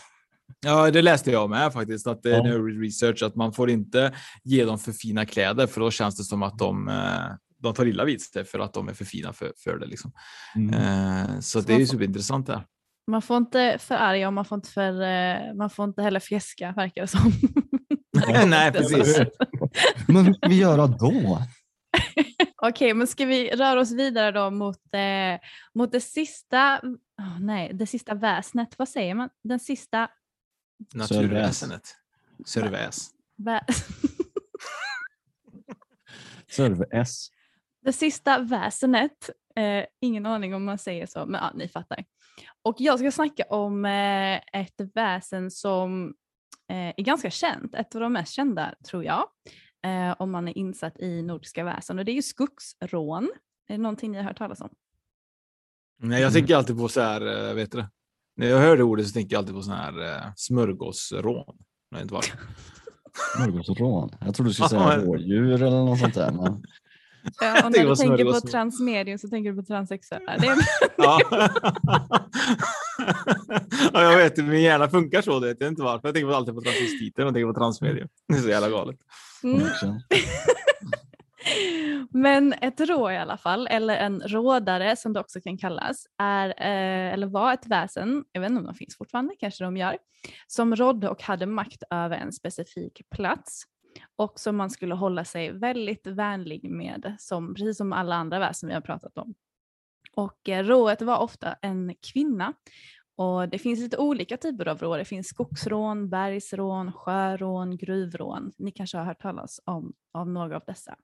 [0.60, 2.58] Ja, det läste jag med faktiskt, att det är ja.
[2.58, 4.14] research att man får inte
[4.44, 7.86] ge dem för fina kläder för då känns det som att de, eh, de tar
[7.86, 9.86] illa vid sig för att de är för fina för, för det.
[9.86, 10.12] Liksom.
[10.56, 10.74] Mm.
[10.74, 12.64] Eh, så, så det är ju superintressant där.
[13.08, 16.72] Man får inte förarga och man får inte, för, eh, man får inte heller fjäska
[16.76, 17.32] verkar det som.
[18.50, 19.18] Nej, precis.
[20.08, 21.08] Men vad ska vi göra då?
[22.56, 25.40] Okej, okay, men ska vi röra oss vidare då mot, eh,
[25.74, 26.80] mot det sista,
[27.18, 29.28] oh, nej, det sista väsnet, vad säger man?
[29.44, 30.08] Den sista
[30.94, 31.94] Naturväsenet.
[32.46, 33.10] Serväs.
[36.50, 37.28] Serväs.
[37.84, 42.04] Det sista väsenet, eh, ingen aning om man säger så, men ja, ni fattar.
[42.62, 46.14] Och jag ska snacka om eh, ett väsen som
[46.70, 49.24] eh, är ganska känt, ett av de mest kända tror jag,
[49.84, 53.30] eh, om man är insatt i nordiska väsen och det är ju skogsrån.
[53.68, 54.70] Är det någonting ni har hört talas om?
[56.02, 57.84] Nej, jag tänker alltid på så här, vet du
[58.38, 61.56] när jag hör det ordet så tänker jag alltid på sån här smörgåsrån.
[61.90, 62.14] Nej, inte
[63.36, 64.10] Smörgåsrån?
[64.20, 66.32] Jag trodde du skulle säga rådjur eller något sånt där.
[66.32, 66.62] Men...
[67.40, 70.36] Ja, och när du tänker på transmedium så tänker du på transsexuella.
[70.38, 70.58] Det är...
[70.96, 71.20] ja.
[73.92, 75.40] ja, jag vet, min hjärna funkar så.
[75.40, 76.08] Det vet jag inte varför.
[76.08, 78.08] Jag tänker alltid på transvestiter och tänker på transmedium.
[78.28, 78.96] Det är så jävla galet.
[79.42, 79.62] Mm.
[82.10, 86.48] Men ett rå i alla fall, eller en rådare som det också kan kallas, är,
[86.48, 89.96] eh, eller var ett väsen, jag vet inte om de finns fortfarande, kanske de gör,
[90.46, 93.64] som rådde och hade makt över en specifik plats
[94.16, 98.68] och som man skulle hålla sig väldigt vänlig med, som, precis som alla andra väsen
[98.68, 99.34] vi har pratat om.
[100.12, 102.54] Och eh, rået var ofta en kvinna
[103.18, 104.98] och det finns lite olika typer av rån.
[104.98, 108.52] Det finns skogsrån, bergsrån, sjörån, gruvrån.
[108.56, 110.96] Ni kanske har hört talas om, om några av dessa.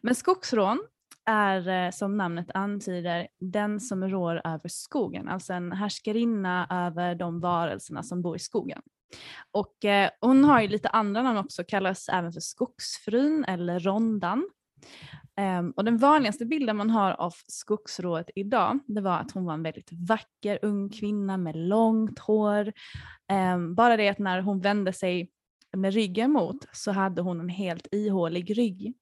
[0.00, 0.86] Men skogsrån
[1.30, 7.40] är eh, som namnet antyder den som rår över skogen, alltså en härskarinna över de
[7.40, 8.82] varelserna som bor i skogen.
[9.52, 14.48] Och eh, hon har ju lite andra namn också, kallas även för skogsfrun eller rondan.
[15.40, 19.54] Um, och den vanligaste bilden man har av skogsrået idag, det var att hon var
[19.54, 22.72] en väldigt vacker ung kvinna med långt hår.
[23.32, 25.30] Um, bara det att när hon vände sig
[25.76, 28.94] med ryggen mot så hade hon en helt ihålig rygg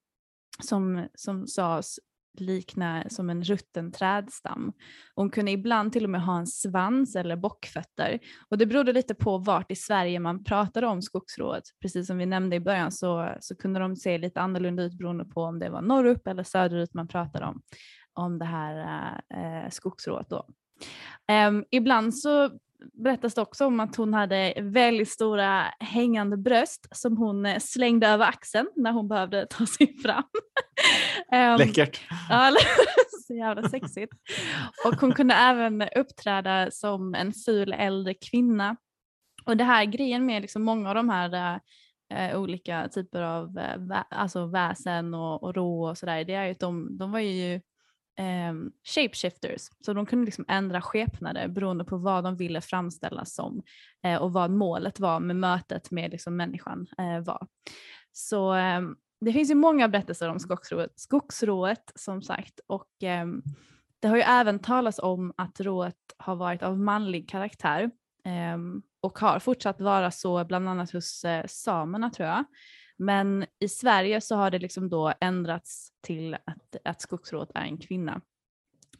[0.63, 1.99] som, som sades
[2.39, 4.73] likna som en rutten trädstam.
[5.15, 8.19] Hon kunde ibland till och med ha en svans eller bockfötter.
[8.49, 11.63] Och det berodde lite på vart i Sverige man pratade om skogsrået.
[11.81, 15.25] Precis som vi nämnde i början så, så kunde de se lite annorlunda ut beroende
[15.25, 17.61] på om det var norrut eller söderut man pratade om,
[18.13, 18.75] om det här
[19.35, 20.29] eh, skogsrået.
[20.29, 20.45] Då.
[21.47, 22.49] Um, ibland så
[22.93, 28.07] berättas det också om att hon hade väldigt stora hängande bröst som hon eh, slängde
[28.07, 30.23] över axeln när hon behövde ta sig fram.
[31.31, 32.01] um, Läckert.
[32.29, 32.51] Ja,
[33.27, 34.13] så jävla sexigt.
[34.85, 38.75] Och hon kunde även uppträda som en ful äldre kvinna.
[39.45, 41.59] Och det här grejen med liksom många av de här
[42.13, 46.45] uh, olika typer av uh, vä alltså väsen och, och rå och sådär, det är
[46.45, 47.61] ju att de, de var ju
[48.19, 48.53] eh,
[48.83, 49.69] shapeshifters.
[49.85, 53.63] Så de kunde liksom ändra skepnader beroende på vad de ville framställas som
[54.03, 57.47] eh, och vad målet var med mötet med liksom människan eh, var.
[58.11, 58.81] Så eh,
[59.21, 63.41] det finns ju många berättelser om skogsrået, skogsrået som sagt och ehm,
[63.99, 67.91] det har ju även talats om att rået har varit av manlig karaktär
[68.25, 72.45] ehm, och har fortsatt vara så bland annat hos eh, samerna tror jag.
[72.97, 77.77] Men i Sverige så har det liksom då ändrats till att, att skogsrået är en
[77.77, 78.21] kvinna.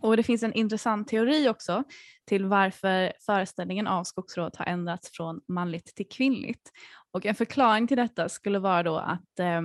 [0.04, 1.84] Och det finns en intressant teori också
[2.26, 6.72] till varför föreställningen av skogsrået har ändrats från manligt till kvinnligt.
[7.12, 9.62] Och en förklaring till detta skulle vara då att eh,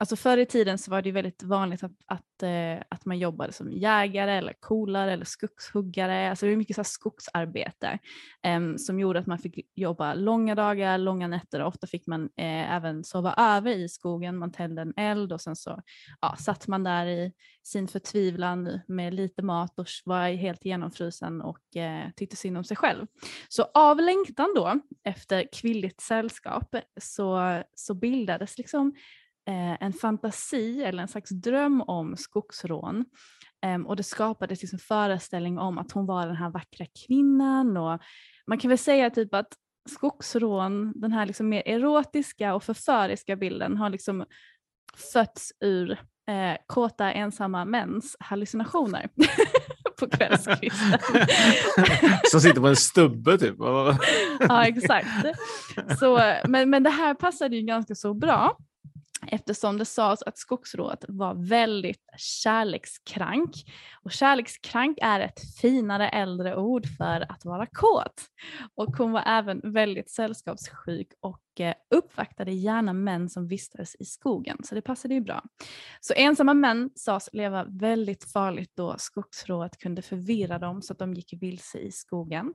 [0.00, 3.52] Alltså förr i tiden så var det väldigt vanligt att, att, eh, att man jobbade
[3.52, 6.30] som jägare eller kolare eller skogshuggare.
[6.30, 7.98] Alltså det var mycket så skogsarbete
[8.46, 12.22] um, som gjorde att man fick jobba långa dagar, långa nätter och ofta fick man
[12.22, 14.38] eh, även sova över i skogen.
[14.38, 15.82] Man tände en eld och sen så
[16.20, 17.32] ja, satt man där i
[17.62, 22.76] sin förtvivlan med lite mat och var helt genomfrusen och eh, tyckte synd om sig
[22.76, 23.06] själv.
[23.48, 28.94] Så av längtan då efter kvinnligt sällskap så, så bildades liksom
[29.80, 33.04] en fantasi eller en slags dröm om skogsrån.
[33.66, 38.00] Eh, och det skapades liksom föreställning om att hon var den här vackra kvinnan och
[38.46, 39.52] man kan väl säga typ att
[39.88, 44.24] skogsrån, den här liksom mer erotiska och förföriska bilden har liksom
[45.12, 45.90] fötts ur
[46.28, 49.08] eh, kåta ensamma mäns hallucinationer
[50.00, 51.00] på kvällskvisten.
[52.30, 53.56] Som sitter på en stubbe typ.
[54.40, 55.08] ja exakt.
[55.98, 58.56] Så, men, men det här passade ju ganska så bra
[59.26, 63.50] eftersom det sades att skogsrået var väldigt kärlekskrank.
[64.02, 68.22] Och kärlekskrank är ett finare äldre ord för att vara kåt.
[68.74, 74.58] Och hon var även väldigt sällskapssjuk och eh, uppvaktade gärna män som vistades i skogen,
[74.64, 75.42] så det passade ju bra.
[76.00, 81.14] Så ensamma män sades leva väldigt farligt då skogsrået kunde förvirra dem så att de
[81.14, 82.54] gick vilse i skogen.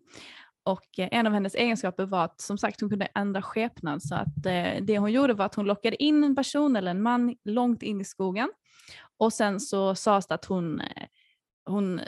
[0.66, 4.03] Och eh, en av hennes egenskaper var att som sagt hon kunde ändra skepnad.
[4.03, 7.01] Så att eh, det hon gjorde var att hon lockade in en person eller en
[7.01, 8.51] man långt in i skogen.
[9.18, 11.07] Och sen så sades det att hon, eh,
[11.66, 12.01] hon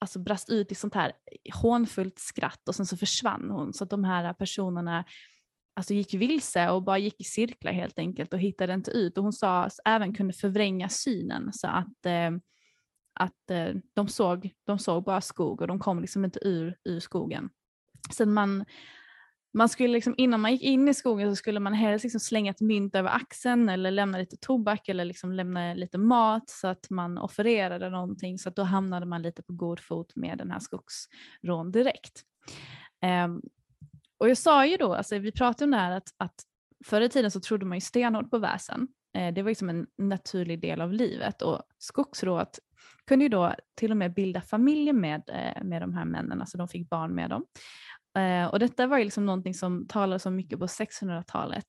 [0.00, 1.12] alltså brast ut i sånt här
[1.54, 3.72] hånfullt skratt och sen så försvann hon.
[3.72, 5.04] Så att de här personerna
[5.76, 9.18] alltså gick vilse och bara gick i cirklar helt enkelt och hittade inte ut.
[9.18, 11.52] Och hon sa även kunde förvränga synen.
[11.52, 12.30] Så att eh,
[13.20, 17.00] att eh, de, såg, de såg bara skog och de kom liksom inte ur, ur
[17.00, 17.50] skogen.
[18.12, 18.64] Så man,
[19.54, 22.50] man skulle liksom, innan man gick in i skogen så skulle man helst liksom slänga
[22.50, 26.90] ett mynt över axeln eller lämna lite tobak eller liksom lämna lite mat så att
[26.90, 30.60] man offererade någonting så att då hamnade man lite på god fot med den här
[30.60, 32.22] skogsrån direkt.
[33.24, 33.42] Um,
[34.18, 36.34] och jag sa ju då, alltså vi pratade om det här att, att
[36.84, 38.88] förr i tiden så trodde man ju stenhårt på väsen.
[39.14, 42.58] Eh, det var liksom en naturlig del av livet och skogsrået
[43.08, 46.58] kunde ju då till och med bilda familjer med, eh, med de här männen, alltså
[46.58, 47.44] de fick barn med dem.
[48.18, 51.66] Eh, och detta var ju liksom någonting som talades om mycket på 600-talet.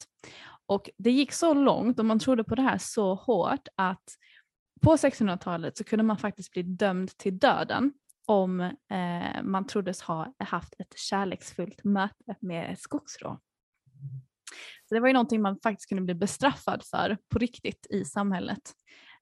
[0.66, 4.04] Och det gick så långt och man trodde på det här så hårt att
[4.82, 7.94] på 600-talet så kunde man faktiskt bli dömd till döden
[8.26, 13.40] om eh, man troddes ha haft ett kärleksfullt möte med ett skogsrå.
[14.90, 18.74] Så det var ju någonting man faktiskt kunde bli bestraffad för på riktigt i samhället.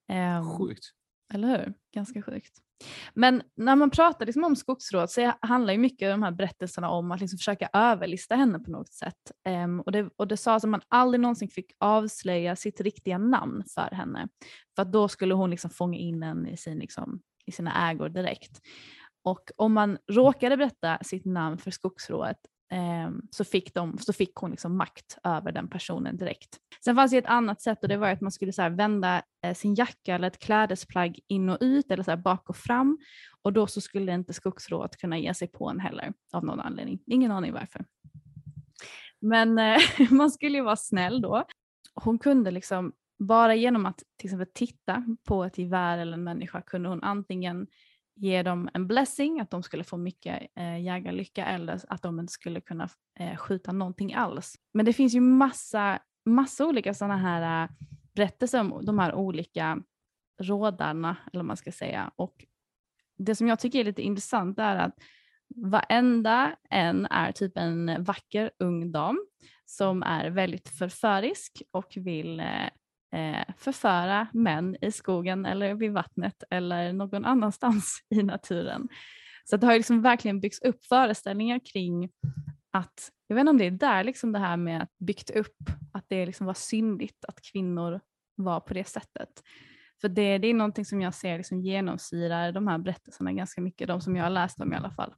[0.10, 0.86] Eh, Sjukt.
[1.34, 1.74] Eller hur?
[1.94, 2.62] Ganska sjukt.
[3.14, 6.90] Men när man pratar liksom om skogsråd så handlar ju mycket av de här berättelserna
[6.90, 9.32] om att liksom försöka överlista henne på något sätt.
[9.50, 13.64] Um, och, det, och det sades att man aldrig någonsin fick avslöja sitt riktiga namn
[13.74, 14.28] för henne.
[14.76, 18.10] För att då skulle hon liksom fånga in en i, sin, liksom, i sina ägor
[18.10, 18.62] direkt.
[19.24, 22.38] Och om man råkade berätta sitt namn för skogsrået
[22.70, 26.58] Ehm, så, fick de, så fick hon liksom makt över den personen direkt.
[26.84, 29.54] Sen fanns det ett annat sätt och det var att man skulle så vända eh,
[29.54, 32.98] sin jacka eller ett klädesplagg in och ut eller så bak och fram
[33.42, 37.00] och då så skulle inte skogsrået kunna ge sig på en heller av någon anledning.
[37.06, 37.86] Ingen aning varför.
[39.20, 39.80] Men eh,
[40.12, 41.44] man skulle ju vara snäll då.
[41.94, 46.62] Hon kunde liksom bara genom att till exempel titta på ett gevär eller en människa
[46.62, 47.68] kunde hon antingen
[48.18, 52.34] ge dem en blessing, att de skulle få mycket eh, jägarlycka eller att de inte
[52.34, 52.90] skulle kunna
[53.20, 54.56] eh, skjuta någonting alls.
[54.74, 57.70] Men det finns ju massa, massa olika sådana här eh,
[58.16, 59.84] berättelser om de här olika
[60.42, 62.12] rådarna, eller vad man ska säga.
[62.16, 62.46] Och
[63.18, 64.96] det som jag tycker är lite intressant är att
[65.56, 69.26] varenda en är typ en vacker ung dam
[69.66, 72.70] som är väldigt förförisk och vill eh,
[73.58, 78.88] förföra män i skogen eller vid vattnet eller någon annanstans i naturen.
[79.50, 82.10] Så det har liksom verkligen byggts upp föreställningar kring
[82.72, 85.58] att, jag vet inte om det är där liksom det här med att byggt upp
[85.94, 88.00] att det liksom var syndigt att kvinnor
[88.36, 89.30] var på det sättet.
[90.02, 93.88] För det, det är någonting som jag ser liksom genomsyrar de här berättelserna ganska mycket,
[93.88, 95.14] de som jag har läst om i alla fall.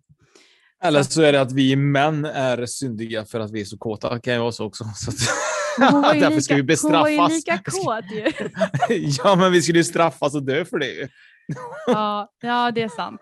[0.83, 4.13] Eller så är det att vi män är syndiga för att vi är så kåta.
[4.13, 4.83] Det kan ju vara så också.
[4.95, 5.48] Så att...
[5.91, 7.09] Hon var ju Därför lika, vi bestraffas.
[7.09, 8.31] Hon var ju lika kåt ju.
[9.23, 11.07] ja, men vi skulle ju straffas och dö för det ju.
[11.87, 13.21] ja, ja, det är sant.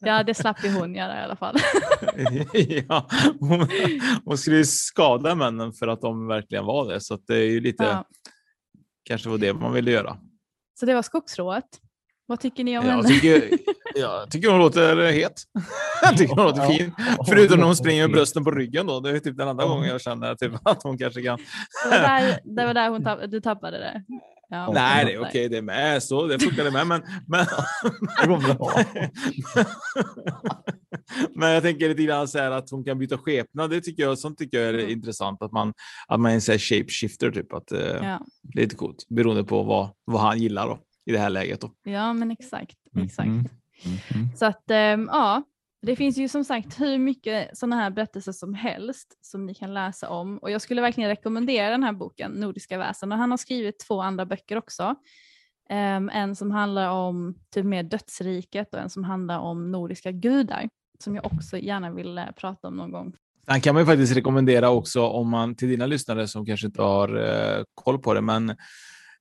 [0.00, 1.56] Ja, det slapp ju hon göra i alla fall.
[2.88, 3.08] ja,
[3.40, 3.68] hon,
[4.24, 7.60] hon, skulle ju skada männen för att de verkligen var det, så det är ju
[7.60, 7.84] lite.
[7.84, 8.04] Ja.
[9.02, 10.18] Kanske var det man ville göra.
[10.80, 11.64] Så det var skogsrået.
[12.28, 13.08] Vad tycker ni om jag henne?
[13.08, 13.50] Tycker,
[13.94, 15.32] jag tycker hon låter het.
[16.02, 16.94] Jag tycker hon låter fin.
[17.28, 18.86] Förutom när hon springer med brösten på ryggen.
[18.86, 19.00] Då.
[19.00, 21.38] Det är typ den enda gången jag känner typ att hon kanske kan.
[21.90, 24.04] Det var där, det var där hon tapp, du tappade det.
[24.48, 25.28] Ja, Nej, det är okej.
[25.28, 26.02] Okay, det är med.
[26.02, 26.86] Så, det funkar det med.
[26.86, 27.46] Men, men,
[31.34, 33.70] men jag tänker lite grann så här att hon kan byta skepnad.
[33.70, 34.90] Det tycker jag, sånt tycker jag är mm.
[34.90, 35.42] intressant.
[35.42, 35.72] Att man,
[36.08, 37.30] att man är en shapeshifter.
[37.30, 38.20] Typ, att, eh, ja.
[38.42, 40.66] Det är lite coolt beroende på vad, vad han gillar.
[40.66, 40.78] Då
[41.08, 41.60] i det här läget.
[41.60, 41.70] Då.
[41.82, 42.76] Ja, men exakt.
[42.94, 43.26] Mm, exakt.
[43.26, 43.44] Mm.
[44.14, 44.36] Mm.
[44.36, 45.42] Så att ähm, ja,
[45.82, 49.74] det finns ju som sagt hur mycket sådana här berättelser som helst som ni kan
[49.74, 53.38] läsa om och jag skulle verkligen rekommendera den här boken Nordiska väsen och han har
[53.38, 54.94] skrivit två andra böcker också.
[55.70, 60.68] Um, en som handlar om typ mer dödsriket och en som handlar om nordiska gudar
[60.98, 63.12] som jag också gärna vill uh, prata om någon gång.
[63.46, 66.82] Den kan man ju faktiskt rekommendera också om man till dina lyssnare som kanske inte
[66.82, 68.56] har uh, koll på det, men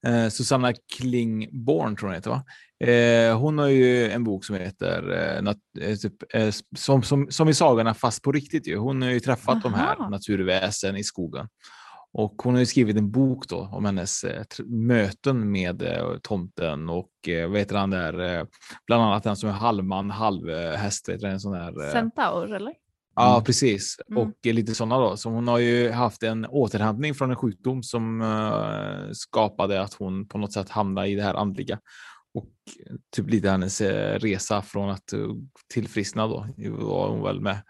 [0.07, 2.43] Eh, Susanna Klingborn tror jag heter, va?
[2.79, 7.27] Eh, hon har ju en bok som heter eh, nat- eh, typ, eh, som, som,
[7.31, 8.67] som i sagorna fast på riktigt.
[8.67, 8.77] Ju.
[8.77, 10.09] Hon har ju träffat de här Aha.
[10.09, 11.47] naturväsen i skogen.
[12.13, 15.83] Och hon har ju skrivit en bok då om hennes eh, möten med
[16.23, 17.09] tomten och
[17.49, 18.47] vad heter han där,
[18.87, 21.91] bland annat den som är halvman, halvhäst, en sån där.
[21.91, 22.73] Centaur eller?
[23.19, 23.43] Ja, Mm.
[23.43, 23.97] precis.
[24.09, 24.23] Mm.
[24.23, 25.17] Och lite sådana då.
[25.17, 30.27] Så hon har ju haft en återhämtning från en sjukdom som eh, skapade att hon
[30.27, 31.79] på något sätt hamnade i det här andliga.
[32.33, 32.49] Och
[32.89, 35.33] eh, typ lite hennes eh, resa från att uh,
[35.73, 37.61] tillfriskna då var hon väl med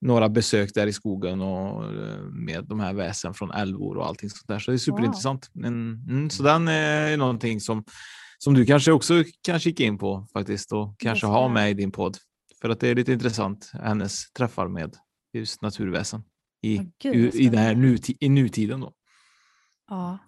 [0.00, 1.84] några besök där i skogen och
[2.32, 4.58] med de här väsen från älvor och allting sånt där.
[4.58, 5.50] Så det är superintressant.
[5.52, 7.84] Men, mm, så den är någonting som,
[8.38, 11.92] som du kanske också kan kika in på faktiskt och kanske ha med i din
[11.92, 12.16] podd.
[12.60, 14.96] För att det är lite intressant, hennes träffar med
[15.32, 16.22] just naturväsen
[16.62, 18.80] i, gud, i, i, den här nuti, i nutiden.
[18.80, 18.92] Då.
[19.88, 20.18] Ja.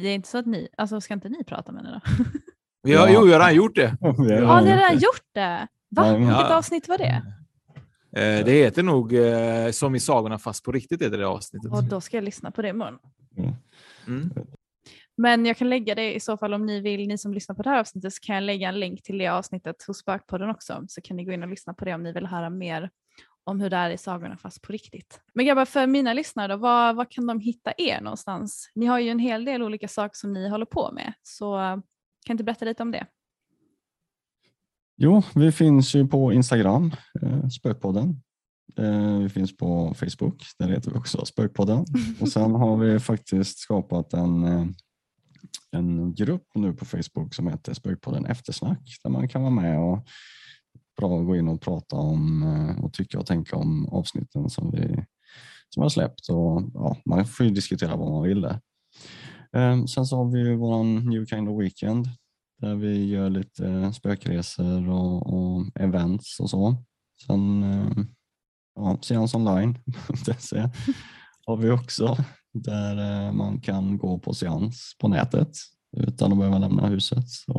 [0.00, 2.24] Det är inte så att ni, alltså ska inte ni prata med henne då?
[2.82, 3.10] Ja, Ja.
[3.10, 3.96] Jo, jag har redan gjort det.
[4.00, 5.02] Ja, ni har gjort redan det.
[5.02, 5.68] gjort det?
[5.90, 6.06] Va?
[6.06, 6.56] Ja, Vilket Ja.
[6.56, 7.22] avsnitt var det?
[8.16, 11.72] Eh, det heter nog eh, Som i sagorna fast på riktigt, heter det avsnittet.
[11.72, 12.98] Och då ska jag lyssna på det imorgon.
[14.06, 14.30] Mm.
[15.16, 17.62] Men jag kan lägga det i så fall om ni vill, ni som lyssnar på
[17.62, 20.84] det här avsnittet, så kan jag lägga en länk till det avsnittet hos Spökpodden också.
[20.88, 22.90] Så kan ni gå in och lyssna på det om ni vill höra mer
[23.44, 25.20] om hur det är i sagorna fast på riktigt.
[25.34, 28.70] Men grabbar, för mina lyssnare då, var, var kan de hitta er någonstans?
[28.74, 31.56] Ni har ju en hel del olika saker som ni håller på med, så
[32.26, 33.06] kan inte berätta lite om det?
[34.96, 36.92] Jo, vi finns ju på Instagram,
[37.22, 38.22] eh, Spökpodden.
[38.76, 41.84] Eh, vi finns på Facebook, där heter vi också Spökpodden.
[42.20, 44.66] Och sen har vi faktiskt skapat en, eh,
[45.70, 50.06] en grupp nu på Facebook som heter Spökpodden Eftersnack, där man kan vara med och
[50.96, 55.04] bra gå in och prata om eh, och tycka och tänka om avsnitten som vi
[55.68, 56.28] som har släppt.
[56.28, 58.60] Och, ja, man får ju diskutera vad man vill där.
[59.52, 62.08] Ehm, sen så har vi ju våran New Kind of Weekend
[62.60, 66.76] där vi gör lite spökresor och, och events och så.
[67.26, 68.06] Sen ehm,
[68.74, 69.78] ja, seans online
[71.46, 72.16] har vi också
[72.52, 75.56] där eh, man kan gå på seans på nätet
[75.96, 77.28] utan att behöva lämna huset.
[77.28, 77.52] Så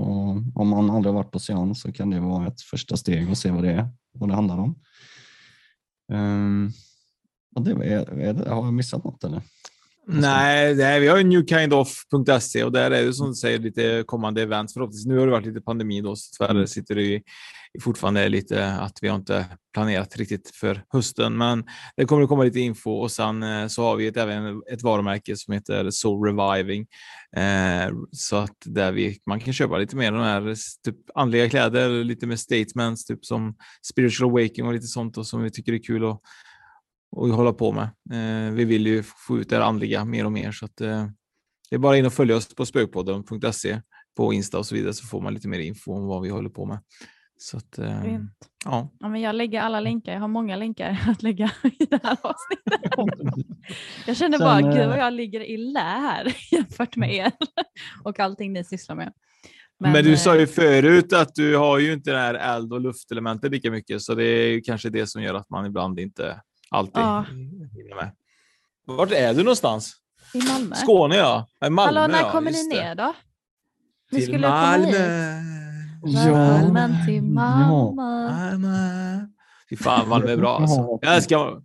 [0.55, 3.37] om man aldrig har varit på seans så kan det vara ett första steg och
[3.37, 4.75] se vad det är, vad det handlar om.
[6.11, 6.71] Um,
[7.59, 9.41] det, är, är det, har jag missat något eller?
[10.08, 14.41] Nej, nej, vi har ju newkindoff.se och där är det som du säger lite kommande
[14.41, 14.74] events.
[14.74, 17.22] Förhoppningsvis, nu har det varit lite pandemi då, så tyvärr sitter det ju
[17.82, 21.64] fortfarande lite att vi har inte planerat riktigt för hösten, men
[21.97, 24.84] det kommer att komma lite info och sen eh, så har vi ett, även ett
[24.84, 26.88] varumärke som heter Soul Reviving.
[27.36, 32.04] Eh, så att där vi, man kan köpa lite mer de här typ andliga kläder,
[32.04, 33.56] lite med statements, typ som
[33.91, 36.22] Spiritual Awakening och lite sånt och som vi tycker är kul att
[37.16, 37.84] och hålla på med.
[38.11, 41.07] Eh, vi vill ju få ut det här andliga mer och mer så att eh,
[41.70, 43.82] det är bara in och följa oss på spökpodden.se
[44.18, 46.49] på Insta och så vidare så får man lite mer info om vad vi håller
[46.49, 46.80] på med.
[47.38, 48.20] Så att, eh,
[48.66, 48.91] ja.
[48.99, 52.18] Ja, men jag lägger alla länkar, jag har många länkar att lägga i det här
[52.22, 53.47] avsnittet.
[54.07, 57.32] Jag känner Sen, bara, eh, gud vad jag ligger i lä här jämfört med er
[58.03, 59.14] och allting ni sysslar med.
[59.80, 62.82] Men, du eh, sa ju förut att du har ju inte det här eld och
[62.82, 66.41] luftelementet lika mycket så det är ju kanske det som gör att man ibland inte
[66.74, 67.26] alltid Ja.
[68.86, 69.95] Vart är du någonstans?
[70.34, 70.76] i Malmö.
[70.76, 71.47] Skåne ja.
[71.61, 73.13] Nej, Malmö Hallå, när ja, kommer ni ner då?
[74.11, 74.88] Ni Till skulle komma Malmö.
[74.88, 76.15] hit.
[76.26, 76.34] Ja.
[76.34, 77.91] Välkommen till Malmö.
[77.95, 79.28] Malmö.
[79.69, 80.99] Fy fan, Malmö är bra alltså.
[81.01, 81.61] Jag älskar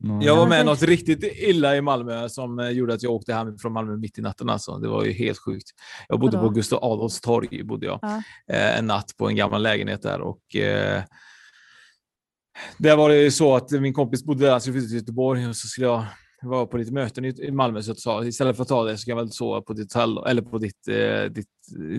[0.00, 0.18] Ja.
[0.22, 3.58] Jag var med något riktigt illa i Malmö som eh, gjorde att jag åkte hem
[3.58, 4.48] från Malmö mitt i natten.
[4.48, 4.78] Alltså.
[4.78, 5.66] Det var ju helt sjukt.
[6.08, 6.48] Jag bodde Vadå?
[6.48, 7.98] på Gustav Adolfs torg bodde jag.
[8.02, 8.22] Ja.
[8.54, 10.20] Eh, en natt på en gammal lägenhet där.
[10.20, 11.02] Och, eh,
[12.78, 15.48] där var det ju så att min kompis bodde där, så jag flyttade till Göteborg
[15.48, 16.04] och så skulle jag
[16.42, 17.82] vara på lite möten i, Malmö.
[17.82, 19.94] Så jag sa istället för att ta det så kan jag väl sova på ditt
[19.94, 21.48] hotell eller på ditt, eh, ditt,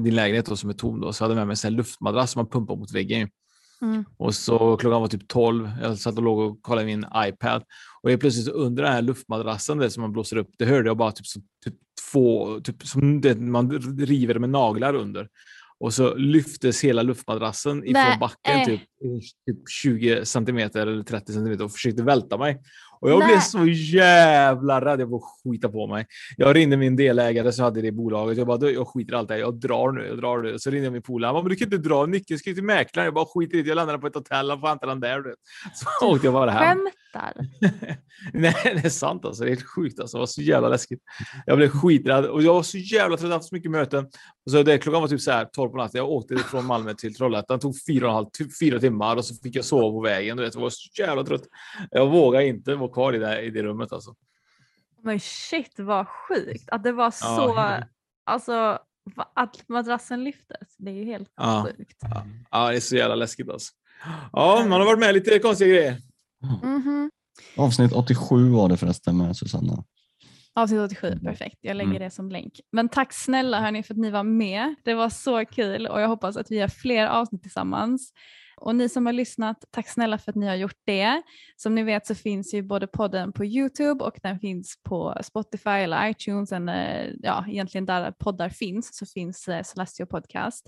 [0.03, 1.01] din lägenhet då, som är tom.
[1.01, 1.13] Då.
[1.13, 3.29] Så jag hade med mig en luftmadrass som man pumpar mot väggen.
[3.81, 4.05] Mm.
[4.17, 5.69] Och så klockan var typ 12.
[5.81, 7.63] Jag satt och låg och kollade min iPad.
[8.01, 10.89] Och helt plötsligt så under den här luftmadrassen där som man blåser upp, det hörde
[10.89, 11.75] jag bara typ, som, typ
[12.11, 15.29] två, typ som det man river med naglar under.
[15.79, 18.17] Och så lyftes hela luftmadrassen ifrån Nej.
[18.19, 18.81] backen typ,
[19.45, 22.61] typ 20 centimeter eller 30 centimeter och försökte välta mig.
[23.01, 23.41] Och jag blev Nej.
[23.41, 24.99] så jävla rädd.
[24.99, 26.05] Jag får skita på mig.
[26.37, 28.37] Jag ringde min delägare som hade det bolaget.
[28.37, 29.41] Jag bara, "Du, jag skiter i allt det här.
[29.41, 30.07] Jag drar nu.
[30.07, 30.59] Jag drar nu.
[30.59, 31.27] Så ringde jag min polare.
[31.27, 32.39] Han bara, men du kan inte dra nyckeln.
[32.39, 33.05] Ska till mäklaren.
[33.05, 33.67] Jag bara, skiter i det.
[33.67, 34.49] Jag landade på ett hotell.
[34.49, 35.23] Han får hämta den där.
[35.73, 36.77] Så åkte jag bara hem.
[37.13, 37.33] Skämtar?
[38.33, 39.43] Nej, det är sant alltså.
[39.43, 40.17] Det är helt sjukt alltså.
[40.17, 40.99] Det var så jävla läskigt.
[41.45, 43.21] Jag blev skiträdd och jag var så jävla trött.
[43.23, 44.07] Jag har haft så mycket möten.
[44.51, 45.97] Så det, klockan var typ så här 12 på natten.
[45.97, 47.57] Jag åkte från Malmö till Trollhättan.
[47.57, 50.01] Det tog fyra, och en halv, typ fyra timmar och så fick jag sova på
[50.01, 50.37] vägen.
[50.37, 51.43] Du vet, jag var så jävla trött.
[51.91, 54.15] Jag vågade inte vara kvar i det, i det rummet alltså.
[55.03, 57.83] Men shit vad sjukt att det var så, Ja.
[58.25, 58.79] alltså
[59.35, 60.75] att madrassen lyftes.
[60.77, 61.67] Det är ju helt Ja.
[61.77, 61.97] sjukt.
[62.01, 62.25] Ja.
[62.51, 63.73] ja, det är så jävla läskigt alltså.
[64.33, 65.97] Ja, man har varit med lite konstiga grejer.
[66.61, 67.11] Mhm.
[67.57, 69.83] Avsnitt 87 var det förresten med Susanna.
[70.55, 71.57] Avsnitt 87, perfekt.
[71.61, 72.01] Jag lägger Mm.
[72.03, 72.53] det som länk.
[72.71, 74.75] Men tack snälla hörni för att ni var med.
[74.83, 78.13] Det var så kul och jag hoppas att vi gör fler avsnitt tillsammans.
[78.61, 81.21] Och ni som har lyssnat, tack snälla för att ni har gjort det.
[81.55, 85.69] Som ni vet så finns ju både podden på Youtube och den finns på Spotify
[85.69, 86.51] eller iTunes.
[86.51, 90.67] eller, ja, egentligen där poddar finns så finns eh, Celestio Podcast.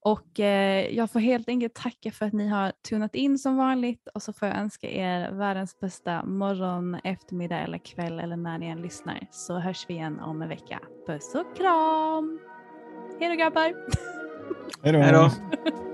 [0.00, 4.08] Och eh, jag får helt enkelt tacka för att ni har tunat in som vanligt
[4.14, 8.66] och så får jag önska er världens bästa morgon, eftermiddag eller kväll eller när ni
[8.66, 9.26] än lyssnar.
[9.30, 10.80] Så hörs vi igen om en vecka.
[11.06, 12.40] Puss och kram!
[13.20, 13.74] Hej då grabbar!
[14.82, 14.98] Hej då!
[14.98, 15.30] Hej då.